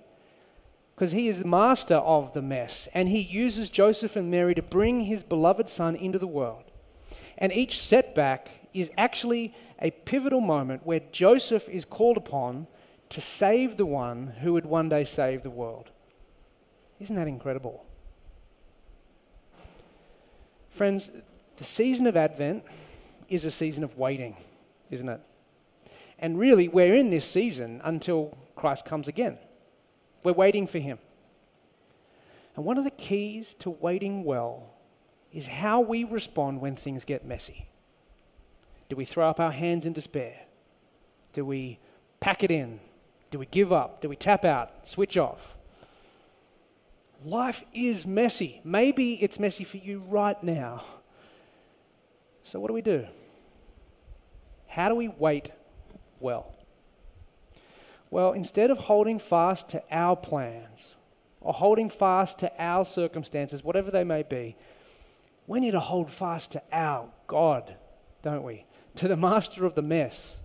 Because 0.96 1.12
He 1.12 1.28
is 1.28 1.40
the 1.40 1.50
master 1.50 1.96
of 1.96 2.32
the 2.32 2.42
mess, 2.42 2.88
and 2.94 3.10
He 3.10 3.20
uses 3.20 3.70
Joseph 3.70 4.16
and 4.16 4.32
Mary 4.32 4.56
to 4.56 4.62
bring 4.62 5.02
His 5.02 5.22
beloved 5.22 5.68
Son 5.68 5.98
into 5.98 6.18
the 6.18 6.28
world. 6.28 6.65
And 7.38 7.52
each 7.52 7.80
setback 7.80 8.70
is 8.74 8.92
actually 8.98 9.54
a 9.82 9.92
pivotal 9.92 10.42
moment 10.42 10.86
where 10.86 11.02
Joseph 11.12 11.68
is 11.70 11.86
called 11.86 12.18
upon 12.18 12.68
to 13.10 13.22
save 13.22 13.78
the 13.78 13.86
one 13.86 14.28
who 14.42 14.54
would 14.54 14.66
one 14.66 14.90
day 14.90 15.04
save 15.04 15.44
the 15.44 15.50
world. 15.50 15.92
Isn't 17.00 17.16
that 17.16 17.28
incredible? 17.28 17.86
Friends, 20.70 21.22
the 21.58 21.64
season 21.64 22.08
of 22.08 22.18
Advent 22.18 22.64
is 23.30 23.46
a 23.46 23.52
season 23.52 23.84
of 23.84 23.98
waiting 23.98 24.38
isn't 24.90 25.10
it? 25.10 25.22
And 26.20 26.40
really, 26.40 26.68
we're 26.68 26.96
in 26.96 27.10
this 27.10 27.26
season 27.26 27.82
until 27.84 28.38
Christ 28.56 28.86
comes 28.86 29.08
again. 29.08 29.38
We're 30.24 30.34
waiting 30.34 30.68
for 30.68 30.80
him. 30.80 30.98
And 32.56 32.66
one 32.66 32.78
of 32.78 32.84
the 32.84 32.92
keys 32.92 33.54
to 33.56 33.70
waiting 33.70 34.24
well 34.24 34.75
is 35.36 35.48
how 35.48 35.82
we 35.82 36.06
respond 36.06 36.62
when 36.62 36.78
things 36.78 37.04
get 37.04 37.26
messy. 37.26 37.66
Do 38.88 38.96
we 38.96 39.04
throw 39.04 39.30
up 39.30 39.40
our 39.42 39.52
hands 39.52 39.86
in 39.86 39.92
despair? 39.92 40.34
Do 41.34 41.44
we 41.44 41.78
pack 42.22 42.42
it 42.42 42.50
in? 42.50 42.80
Do 43.32 43.40
we 43.40 43.46
give 43.48 43.74
up? 43.74 44.00
Do 44.00 44.08
we 44.08 44.16
tap 44.16 44.46
out? 44.46 44.88
Switch 44.88 45.18
off? 45.18 45.58
Life 47.26 47.66
is 47.74 48.06
messy. 48.06 48.62
Maybe 48.64 49.16
it's 49.16 49.38
messy 49.38 49.66
for 49.66 49.76
you 49.76 50.04
right 50.08 50.42
now. 50.42 50.84
So, 52.44 52.62
what 52.62 52.70
do 52.70 52.74
we 52.74 52.82
do? 52.82 53.06
How 54.68 54.88
do 54.88 54.96
we 54.96 55.10
wait 55.10 55.52
well? 56.22 56.56
Well, 58.10 58.32
instead 58.32 58.72
of 58.72 58.78
holding 58.78 59.20
fast 59.20 59.70
to 59.72 59.84
our 59.92 60.16
plans 60.16 60.96
or 61.42 61.52
holding 61.52 61.90
fast 61.90 62.40
to 62.40 62.52
our 62.58 62.86
circumstances, 62.86 63.66
whatever 63.66 63.92
they 63.92 64.06
may 64.06 64.24
be, 64.24 64.56
we 65.48 65.60
need 65.60 65.72
to 65.72 65.80
hold 65.80 66.12
fast 66.12 66.52
to 66.54 66.62
our 66.72 67.10
God, 67.28 67.76
don't 68.22 68.44
we? 68.44 68.66
To 68.98 69.08
the 69.08 69.18
master 69.18 69.66
of 69.66 69.76
the 69.76 69.82
mess, 69.82 70.42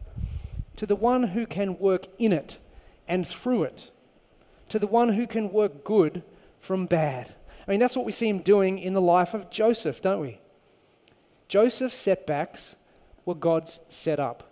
to 0.77 0.87
the 0.87 0.97
one 0.97 1.23
who 1.23 1.47
can 1.47 1.79
work 1.79 2.07
in 2.19 2.33
it 2.33 2.59
and 3.09 3.27
through 3.27 3.65
it, 3.65 3.91
to 4.69 4.79
the 4.79 4.87
one 4.87 5.11
who 5.11 5.27
can 5.27 5.53
work 5.53 5.85
good 5.85 6.23
from 6.59 6.87
bad. 6.87 7.35
I 7.67 7.71
mean, 7.71 7.81
that's 7.81 7.97
what 7.97 8.07
we 8.07 8.13
see 8.13 8.29
him 8.29 8.41
doing 8.41 8.79
in 8.79 8.93
the 8.93 9.01
life 9.01 9.35
of 9.35 9.51
Joseph, 9.51 10.03
don't 10.03 10.21
we? 10.21 10.39
Joseph's 11.49 11.97
setbacks 11.97 12.77
were 13.25 13.35
God's 13.35 13.85
set 13.89 14.21
up. 14.21 14.51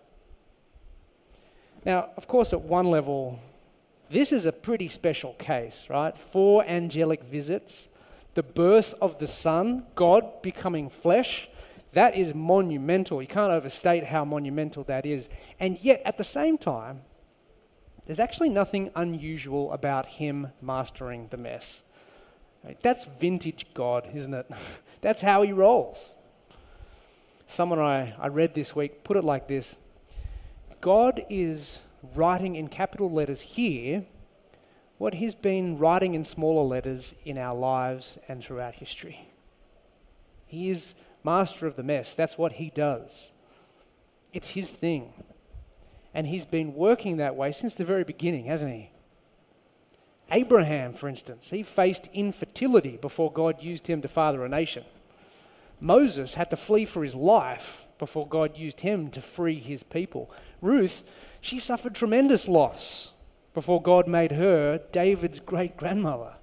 Now, 1.85 2.11
of 2.17 2.27
course, 2.27 2.53
at 2.53 2.63
one 2.63 2.91
level, 2.91 3.39
this 4.11 4.33
is 4.33 4.47
a 4.47 4.53
pretty 4.53 4.89
special 4.89 5.35
case, 5.35 5.89
right? 5.91 6.17
Four 6.17 6.65
angelic 6.65 7.23
visits, 7.23 7.91
the 8.39 8.43
birth 8.45 8.95
of 9.03 9.19
the 9.19 9.27
Son, 9.27 9.83
God 9.97 10.43
becoming 10.43 10.89
flesh. 10.89 11.49
That 11.95 12.15
is 12.15 12.37
monumental. 12.37 13.21
You 13.21 13.27
can't 13.27 13.51
overstate 13.51 14.05
how 14.05 14.25
monumental 14.25 14.85
that 14.85 15.05
is. 15.05 15.29
And 15.59 15.77
yet, 15.81 16.03
at 16.05 16.19
the 16.19 16.23
same 16.23 16.57
time, 16.57 17.01
there's 18.07 18.21
actually 18.21 18.51
nothing 18.51 18.93
unusual 18.95 19.73
about 19.73 20.07
him 20.07 20.53
mastering 20.63 21.27
the 21.27 21.37
mess. 21.37 21.91
That's 22.81 23.05
vintage 23.07 23.75
God, 23.75 24.09
isn't 24.15 24.33
it? 24.33 24.47
That's 25.01 25.23
how 25.23 25.43
he 25.43 25.53
rolls. 25.53 26.15
Someone 27.49 27.81
I, 27.81 28.15
I 28.21 28.29
read 28.29 28.55
this 28.55 28.77
week 28.77 29.03
put 29.03 29.17
it 29.17 29.25
like 29.25 29.49
this 29.49 29.83
God 30.81 31.25
is 31.29 31.89
writing 32.15 32.55
in 32.55 32.69
capital 32.69 33.11
letters 33.11 33.41
here 33.41 34.05
what 34.99 35.15
He's 35.15 35.35
been 35.35 35.79
writing 35.79 36.15
in 36.15 36.25
smaller 36.25 36.67
letters 36.67 37.21
in 37.25 37.39
our 37.39 37.55
lives 37.55 38.19
and 38.29 38.45
throughout 38.45 38.75
history. 38.75 39.29
He 40.47 40.71
is 40.71 40.95
master 41.25 41.67
of 41.67 41.77
the 41.77 41.83
mess. 41.83 42.15
That's 42.15 42.37
what 42.37 42.53
He 42.53 42.71
does, 42.71 43.33
it's 44.33 44.51
His 44.51 44.71
thing. 44.71 45.13
And 46.13 46.27
He's 46.27 46.45
been 46.45 46.75
working 46.75 47.19
that 47.19 47.37
way 47.37 47.53
since 47.53 47.75
the 47.75 47.85
very 47.85 48.05
beginning, 48.05 48.47
hasn't 48.47 48.73
He? 48.73 48.91
Abraham, 50.31 50.93
for 50.93 51.09
instance, 51.09 51.51
he 51.51 51.63
faced 51.63 52.11
infertility 52.13 52.99
before 52.99 53.33
God 53.33 53.63
used 53.63 53.87
him 53.87 54.03
to 54.03 54.09
father 54.09 54.45
a 54.45 54.49
nation. 54.49 54.85
Moses 55.81 56.35
had 56.35 56.51
to 56.51 56.57
flee 56.57 56.85
for 56.85 57.03
his 57.03 57.15
life 57.15 57.87
before 57.99 58.27
God 58.27 58.57
used 58.57 58.81
him 58.81 59.11
to 59.11 59.21
free 59.21 59.59
his 59.59 59.83
people. 59.83 60.31
Ruth, 60.61 61.11
she 61.41 61.59
suffered 61.59 61.95
tremendous 61.95 62.47
loss 62.47 63.18
before 63.59 63.83
God 63.83 64.07
made 64.07 64.31
her 64.31 64.79
David's 64.93 65.41
great 65.41 65.77
grandmother. 65.77 66.35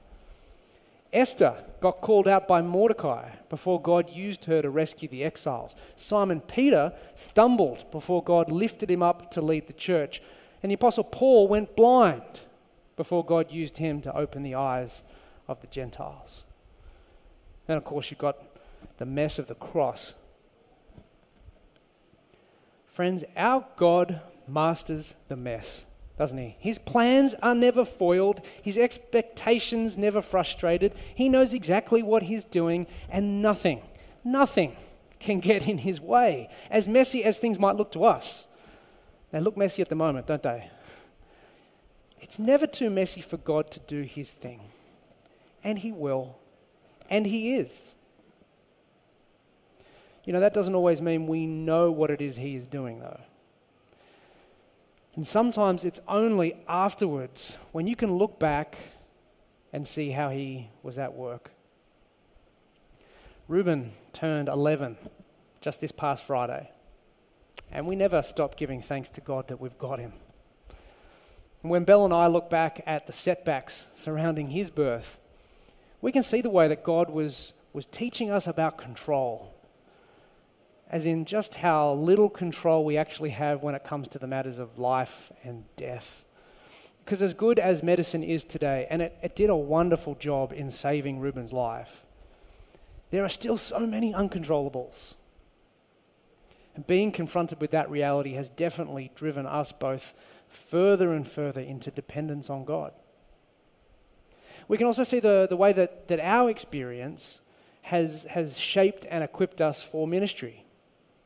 Esther 1.13 1.55
got 1.79 2.01
called 2.01 2.27
out 2.27 2.45
by 2.45 2.61
Mordecai 2.61 3.29
before 3.47 3.81
God 3.81 4.09
used 4.09 4.43
her 4.47 4.61
to 4.61 4.69
rescue 4.69 5.07
the 5.07 5.23
exiles. 5.23 5.75
Simon 5.95 6.41
Peter 6.41 6.91
stumbled 7.15 7.89
before 7.89 8.21
God 8.21 8.51
lifted 8.51 8.91
him 8.91 9.01
up 9.01 9.31
to 9.31 9.41
lead 9.41 9.67
the 9.67 9.71
church. 9.71 10.21
And 10.61 10.69
the 10.69 10.75
Apostle 10.75 11.05
Paul 11.05 11.47
went 11.47 11.77
blind 11.77 12.41
before 12.97 13.23
God 13.23 13.49
used 13.49 13.77
him 13.77 14.01
to 14.01 14.13
open 14.13 14.43
the 14.43 14.55
eyes 14.55 15.03
of 15.47 15.61
the 15.61 15.67
Gentiles. 15.67 16.43
And 17.69 17.77
of 17.77 17.85
course, 17.85 18.11
you've 18.11 18.19
got 18.19 18.35
the 18.97 19.05
mess 19.05 19.39
of 19.39 19.47
the 19.47 19.55
cross. 19.55 20.21
Friends, 22.87 23.23
our 23.37 23.65
God 23.77 24.19
masters 24.49 25.13
the 25.29 25.37
mess, 25.37 25.89
doesn't 26.17 26.37
he? 26.37 26.55
His 26.59 26.79
plans 26.79 27.33
are 27.35 27.55
never 27.55 27.83
foiled, 27.83 28.45
his 28.61 28.77
expectations 28.77 29.97
never 29.97 30.21
frustrated. 30.21 30.93
He 31.13 31.29
knows 31.29 31.53
exactly 31.53 32.01
what 32.01 32.23
he's 32.23 32.45
doing, 32.45 32.87
and 33.09 33.41
nothing, 33.41 33.81
nothing 34.23 34.75
can 35.19 35.39
get 35.39 35.67
in 35.67 35.79
his 35.79 35.99
way, 35.99 36.49
as 36.69 36.87
messy 36.87 37.23
as 37.23 37.39
things 37.39 37.59
might 37.59 37.75
look 37.75 37.91
to 37.91 38.05
us. 38.05 38.47
They 39.31 39.39
look 39.39 39.57
messy 39.57 39.81
at 39.81 39.89
the 39.89 39.95
moment, 39.95 40.27
don't 40.27 40.43
they? 40.43 40.69
It's 42.19 42.39
never 42.39 42.65
too 42.65 42.89
messy 42.89 43.21
for 43.21 43.37
God 43.37 43.69
to 43.71 43.79
do 43.81 44.01
his 44.01 44.31
thing. 44.31 44.61
And 45.63 45.79
he 45.79 45.91
will. 45.91 46.37
And 47.09 47.25
he 47.25 47.55
is. 47.55 47.95
You 50.25 50.33
know, 50.33 50.39
that 50.39 50.53
doesn't 50.53 50.73
always 50.73 51.01
mean 51.01 51.27
we 51.27 51.45
know 51.45 51.91
what 51.91 52.09
it 52.09 52.19
is 52.19 52.35
He 52.35 52.55
is 52.55 52.67
doing, 52.67 52.99
though. 52.99 53.19
And 55.15 55.25
sometimes 55.25 55.85
it's 55.85 55.99
only 56.07 56.57
afterwards 56.67 57.57
when 57.71 57.87
you 57.87 57.95
can 57.95 58.13
look 58.13 58.39
back 58.39 58.77
and 59.71 59.87
see 59.87 60.11
how 60.11 60.29
He 60.29 60.69
was 60.83 60.97
at 60.97 61.13
work. 61.13 61.51
Reuben 63.47 63.91
turned 64.11 64.47
11 64.47 64.97
just 65.61 65.81
this 65.81 65.91
past 65.91 66.25
Friday. 66.25 66.69
And 67.71 67.87
we 67.87 67.95
never 67.95 68.21
stop 68.21 68.55
giving 68.55 68.81
thanks 68.81 69.09
to 69.09 69.21
God 69.21 69.47
that 69.47 69.59
we've 69.59 69.77
got 69.77 69.99
him. 69.99 70.13
And 71.63 71.71
when 71.71 71.83
Belle 71.83 72.05
and 72.05 72.13
I 72.13 72.27
look 72.27 72.49
back 72.49 72.81
at 72.85 73.07
the 73.07 73.13
setbacks 73.13 73.91
surrounding 73.95 74.49
his 74.49 74.69
birth, 74.69 75.19
we 76.01 76.11
can 76.11 76.21
see 76.21 76.41
the 76.41 76.49
way 76.49 76.67
that 76.67 76.83
God 76.83 77.09
was, 77.09 77.53
was 77.73 77.87
teaching 77.87 78.29
us 78.29 78.45
about 78.45 78.77
control, 78.77 79.54
as 80.89 81.05
in 81.05 81.25
just 81.25 81.55
how 81.55 81.93
little 81.93 82.29
control 82.29 82.85
we 82.85 82.97
actually 82.97 83.31
have 83.31 83.63
when 83.63 83.75
it 83.75 83.83
comes 83.83 84.07
to 84.09 84.19
the 84.19 84.27
matters 84.27 84.59
of 84.59 84.77
life 84.77 85.31
and 85.43 85.63
death. 85.75 86.25
Because 87.03 87.21
as 87.21 87.33
good 87.33 87.59
as 87.59 87.83
medicine 87.83 88.23
is 88.23 88.43
today, 88.43 88.87
and 88.89 89.01
it, 89.01 89.15
it 89.21 89.35
did 89.35 89.49
a 89.49 89.55
wonderful 89.55 90.15
job 90.15 90.53
in 90.53 90.71
saving 90.71 91.19
Reuben's 91.19 91.53
life, 91.53 92.05
there 93.11 93.23
are 93.23 93.29
still 93.29 93.57
so 93.57 93.85
many 93.85 94.13
uncontrollables. 94.13 95.15
And 96.75 96.85
being 96.85 97.11
confronted 97.11 97.61
with 97.61 97.71
that 97.71 97.89
reality 97.89 98.33
has 98.33 98.49
definitely 98.49 99.11
driven 99.15 99.45
us 99.45 99.71
both 99.71 100.19
further 100.47 101.13
and 101.13 101.27
further 101.27 101.61
into 101.61 101.91
dependence 101.91 102.49
on 102.49 102.65
God. 102.65 102.91
We 104.67 104.77
can 104.77 104.87
also 104.87 105.03
see 105.03 105.19
the, 105.19 105.47
the 105.49 105.55
way 105.55 105.73
that, 105.73 106.07
that 106.07 106.19
our 106.19 106.49
experience 106.49 107.41
has, 107.83 108.25
has 108.25 108.57
shaped 108.57 109.05
and 109.09 109.23
equipped 109.23 109.61
us 109.61 109.83
for 109.83 110.07
ministry. 110.07 110.64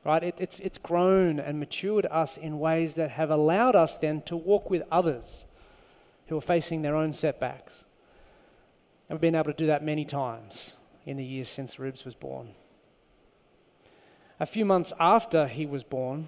Right? 0.06 0.24
It, 0.24 0.36
it's, 0.40 0.60
it's 0.60 0.78
grown 0.78 1.40
and 1.40 1.60
matured 1.60 2.06
us 2.06 2.38
in 2.38 2.60
ways 2.60 2.96
that 2.96 3.12
have 3.12 3.30
allowed 3.30 3.76
us 3.76 3.98
then 3.98 4.22
to 4.24 4.38
walk 4.38 4.70
with 4.70 4.84
others 4.92 5.46
who 6.28 6.38
are 6.38 6.42
facing 6.42 6.82
their 6.82 6.96
own 6.96 7.12
setbacks. 7.12 7.86
And 9.10 9.18
we've 9.18 9.22
been 9.22 9.36
able 9.36 9.52
to 9.52 9.54
do 9.54 9.68
that 9.68 9.84
many 9.84 10.06
times 10.06 10.78
in 11.06 11.18
the 11.18 11.26
years 11.26 11.50
since 11.50 11.80
Rubes 11.80 12.06
was 12.06 12.16
born. 12.16 12.50
A 14.40 14.46
few 14.46 14.64
months 14.64 14.94
after 15.00 15.48
he 15.48 15.66
was 15.66 15.84
born, 15.84 16.28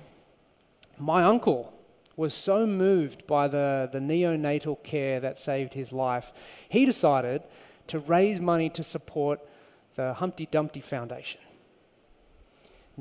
my 0.98 1.24
uncle 1.24 1.74
was 2.18 2.34
so 2.34 2.68
moved 2.68 3.26
by 3.26 3.48
the, 3.48 3.90
the 3.92 4.00
neonatal 4.00 4.84
care 4.84 5.20
that 5.20 5.40
saved 5.40 5.74
his 5.74 5.94
life, 5.94 6.34
he 6.68 6.86
decided 6.86 7.42
to 7.88 8.00
raise 8.00 8.40
money 8.40 8.70
to 8.70 8.84
support 8.84 9.40
the 9.96 10.14
Humpty 10.14 10.46
Dumpty 10.46 10.82
Foundation. 10.82 11.42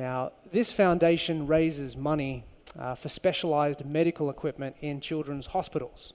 Now, 0.00 0.32
this 0.50 0.72
foundation 0.72 1.46
raises 1.46 1.96
money 1.96 2.44
uh, 2.78 2.94
for 2.94 3.08
specialized 3.08 3.84
medical 3.84 4.30
equipment 4.30 4.76
in 4.80 5.00
children's 5.00 5.46
hospitals 5.46 6.14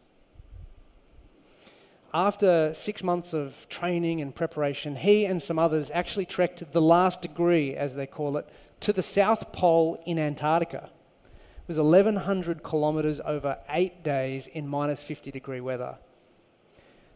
after 2.16 2.74
six 2.74 3.04
months 3.04 3.34
of 3.34 3.68
training 3.68 4.22
and 4.22 4.34
preparation, 4.34 4.96
he 4.96 5.26
and 5.26 5.42
some 5.42 5.60
others 5.60 5.92
actually 5.94 6.26
trekked 6.26 6.72
the 6.72 6.82
last 6.82 7.22
degree, 7.22 7.76
as 7.76 7.96
they 7.96 8.08
call 8.08 8.38
it, 8.38 8.48
to 8.80 8.94
the 8.94 9.02
South 9.02 9.52
Pole 9.52 10.02
in 10.06 10.18
Antarctica. 10.18 10.90
It 11.26 11.68
was 11.68 11.78
1,100 11.78 12.64
kilometers 12.64 13.20
over 13.26 13.58
eight 13.68 14.02
days 14.02 14.48
in 14.48 14.66
minus 14.66 15.04
50 15.04 15.30
degree 15.30 15.60
weather. 15.60 15.98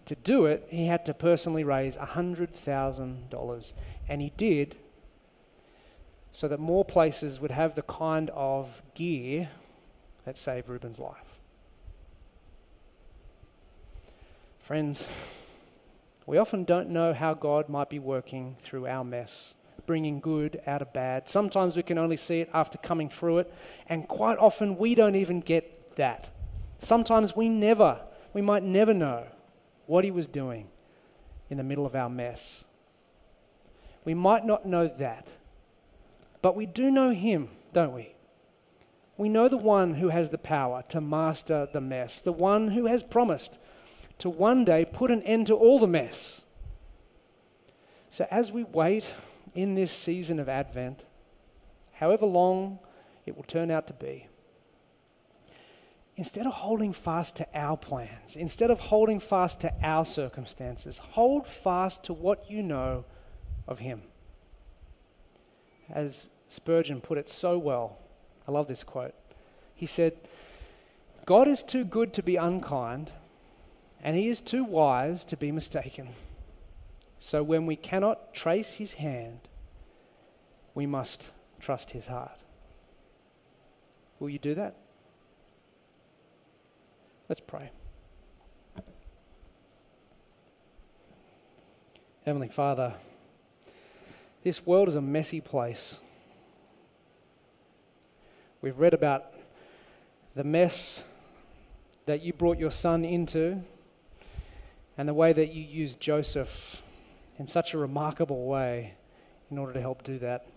To 0.08 0.15
do 0.15 0.45
it, 0.47 0.67
he 0.69 0.88
had 0.88 1.05
to 1.05 1.13
personally 1.13 1.63
raise 1.63 1.95
$100,000, 1.95 3.73
and 4.10 4.21
he 4.21 4.34
did 4.36 4.75
so 6.31 6.47
that 6.47 6.59
more 6.59 6.85
places 6.85 7.39
would 7.39 7.51
have 7.51 7.75
the 7.75 7.81
kind 7.81 8.29
of 8.31 8.81
gear 8.93 9.49
that 10.25 10.37
saved 10.37 10.69
Reuben's 10.69 10.99
life. 10.99 11.39
Friends, 14.59 15.07
we 16.27 16.37
often 16.37 16.63
don't 16.63 16.89
know 16.89 17.11
how 17.11 17.33
God 17.33 17.69
might 17.69 17.89
be 17.89 17.97
working 17.97 18.55
through 18.59 18.85
our 18.85 19.03
mess, 19.03 19.55
bringing 19.87 20.19
good 20.19 20.61
out 20.67 20.83
of 20.83 20.93
bad. 20.93 21.27
Sometimes 21.27 21.75
we 21.75 21.81
can 21.81 21.97
only 21.97 22.17
see 22.17 22.41
it 22.41 22.49
after 22.53 22.77
coming 22.77 23.09
through 23.09 23.39
it, 23.39 23.53
and 23.87 24.07
quite 24.07 24.37
often 24.37 24.77
we 24.77 24.93
don't 24.93 25.15
even 25.15 25.39
get 25.39 25.95
that. 25.95 26.29
Sometimes 26.77 27.35
we 27.35 27.49
never, 27.49 27.99
we 28.31 28.43
might 28.43 28.61
never 28.61 28.93
know 28.93 29.25
what 29.87 30.03
He 30.03 30.11
was 30.11 30.27
doing 30.27 30.67
in 31.49 31.57
the 31.57 31.63
middle 31.63 31.87
of 31.87 31.95
our 31.95 32.09
mess. 32.09 32.65
We 34.05 34.13
might 34.13 34.45
not 34.45 34.67
know 34.67 34.87
that, 34.87 35.29
but 36.41 36.56
we 36.56 36.65
do 36.65 36.91
know 36.91 37.12
Him, 37.12 37.49
don't 37.73 37.93
we? 37.93 38.13
We 39.17 39.28
know 39.30 39.49
the 39.49 39.58
one 39.58 39.95
who 39.95 40.10
has 40.10 40.30
the 40.30 40.38
power 40.38 40.84
to 40.89 41.02
master 41.02 41.67
the 41.71 41.82
mess, 41.82 42.21
the 42.21 42.32
one 42.32 42.69
who 42.69 42.86
has 42.86 43.04
promised 43.04 43.62
to 44.19 44.30
one 44.30 44.63
day 44.63 44.86
put 44.86 45.12
an 45.12 45.21
end 45.23 45.47
to 45.47 45.56
all 45.56 45.80
the 45.80 45.88
mess. 45.88 46.45
So, 48.10 48.25
as 48.32 48.52
we 48.52 48.63
wait 48.63 49.13
in 49.54 49.75
this 49.75 49.91
season 49.91 50.39
of 50.39 50.47
Advent, 50.47 51.06
however 51.93 52.25
long 52.25 52.80
it 53.25 53.36
will 53.36 53.43
turn 53.43 53.71
out 53.71 53.88
to 53.88 53.93
be, 53.93 54.28
instead 56.15 56.45
of 56.45 56.54
holding 56.54 56.93
fast 56.93 57.38
to 57.38 57.47
our 57.54 57.78
plans, 57.78 58.36
instead 58.36 58.71
of 58.71 58.80
holding 58.80 59.19
fast 59.19 59.62
to 59.62 59.71
our 59.84 60.06
circumstances, 60.06 60.97
hold 60.97 61.45
fast 61.45 62.06
to 62.06 62.13
what 62.13 62.49
you 62.49 62.63
know 62.63 63.06
of 63.67 63.80
Him. 63.80 64.02
As 65.91 66.30
Spurgeon 66.47 67.02
put 67.02 67.17
it 67.17 67.28
so 67.28 67.58
well, 67.58 67.97
I 68.47 68.52
love 68.52 68.67
this 68.67 68.84
quote. 68.84 69.13
He 69.75 69.86
said, 69.86 70.13
God 71.25 71.47
is 71.47 71.63
too 71.63 71.86
good 71.86 72.13
to 72.13 72.23
be 72.23 72.36
unkind 72.36 73.12
and 74.04 74.15
he 74.15 74.28
is 74.28 74.41
too 74.41 74.63
wise 74.63 75.23
to 75.25 75.38
be 75.38 75.52
mistaken. 75.52 76.10
So 77.19 77.43
when 77.43 77.65
we 77.65 77.75
cannot 77.75 78.34
trace 78.34 78.73
his 78.73 78.93
hand, 78.93 79.41
we 80.73 80.86
must 80.86 81.30
trust 81.60 81.91
his 81.91 82.08
heart. 82.08 82.39
Will 84.19 84.30
you 84.30 84.39
do 84.39 84.56
that? 84.56 84.75
Let's 87.28 87.41
pray. 87.41 87.71
Heavenly 92.25 92.47
Father, 92.47 92.93
this 94.43 94.65
world 94.65 94.88
is 94.88 94.95
a 94.95 95.02
messy 95.02 95.41
place. 95.41 95.99
We've 98.62 98.78
read 98.78 98.93
about 98.93 99.34
the 100.34 100.43
mess 100.43 101.12
that 102.06 102.21
you 102.21 102.34
brought 102.34 102.58
your 102.58 102.71
son 102.71 103.04
into 103.04 103.62
and 104.97 105.08
the 105.08 105.13
way 105.13 105.34
that 105.34 105.54
you 105.54 105.63
used 105.63 105.99
Joseph 105.99 106.82
in 107.38 107.47
such 107.47 107.73
a 107.73 107.78
remarkable 107.78 108.47
way 108.47 108.95
in 109.49 109.58
order 109.58 109.73
to 109.73 109.82
help 109.82 110.04
do 110.04 110.17
that. 110.19 110.47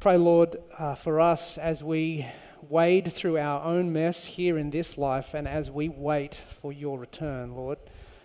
Pray, 0.00 0.16
Lord, 0.16 0.56
uh, 0.78 0.94
for 0.94 1.20
us 1.20 1.56
as 1.56 1.82
we 1.82 2.26
wade 2.68 3.12
through 3.12 3.38
our 3.38 3.62
own 3.62 3.92
mess 3.92 4.24
here 4.24 4.58
in 4.58 4.70
this 4.70 4.98
life 4.98 5.34
and 5.34 5.46
as 5.46 5.70
we 5.70 5.88
wait 5.88 6.34
for 6.34 6.72
your 6.72 6.98
return, 6.98 7.54
Lord, 7.54 7.78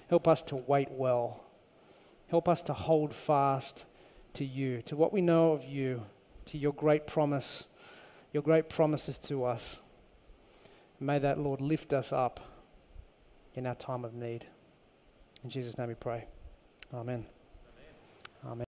help 0.10 0.28
us 0.28 0.42
to 0.44 0.56
wait 0.56 0.90
well. 0.92 1.44
Help 2.30 2.48
us 2.48 2.62
to 2.64 2.74
hold 2.74 3.14
fast 3.14 3.86
to 4.34 4.46
you, 4.46 4.82
to 4.84 4.96
what 4.96 5.12
we 5.12 5.22
know 5.22 5.52
of 5.52 5.64
you, 5.66 6.06
to 6.46 6.58
your 6.58 6.74
great 6.74 7.08
promise, 7.08 7.74
your 8.32 8.44
great 8.44 8.70
promises 8.70 9.18
to 9.18 9.46
us. 9.46 9.82
May 11.00 11.20
that, 11.20 11.40
Lord, 11.40 11.62
lift 11.62 11.94
us 11.94 12.12
up 12.14 12.40
in 13.56 13.66
our 13.66 13.76
time 13.76 14.06
of 14.06 14.14
need. 14.14 14.46
In 15.44 15.50
Jesus' 15.50 15.78
name 15.78 15.88
we 15.88 15.96
pray. 15.96 16.26
Amen. 16.94 17.26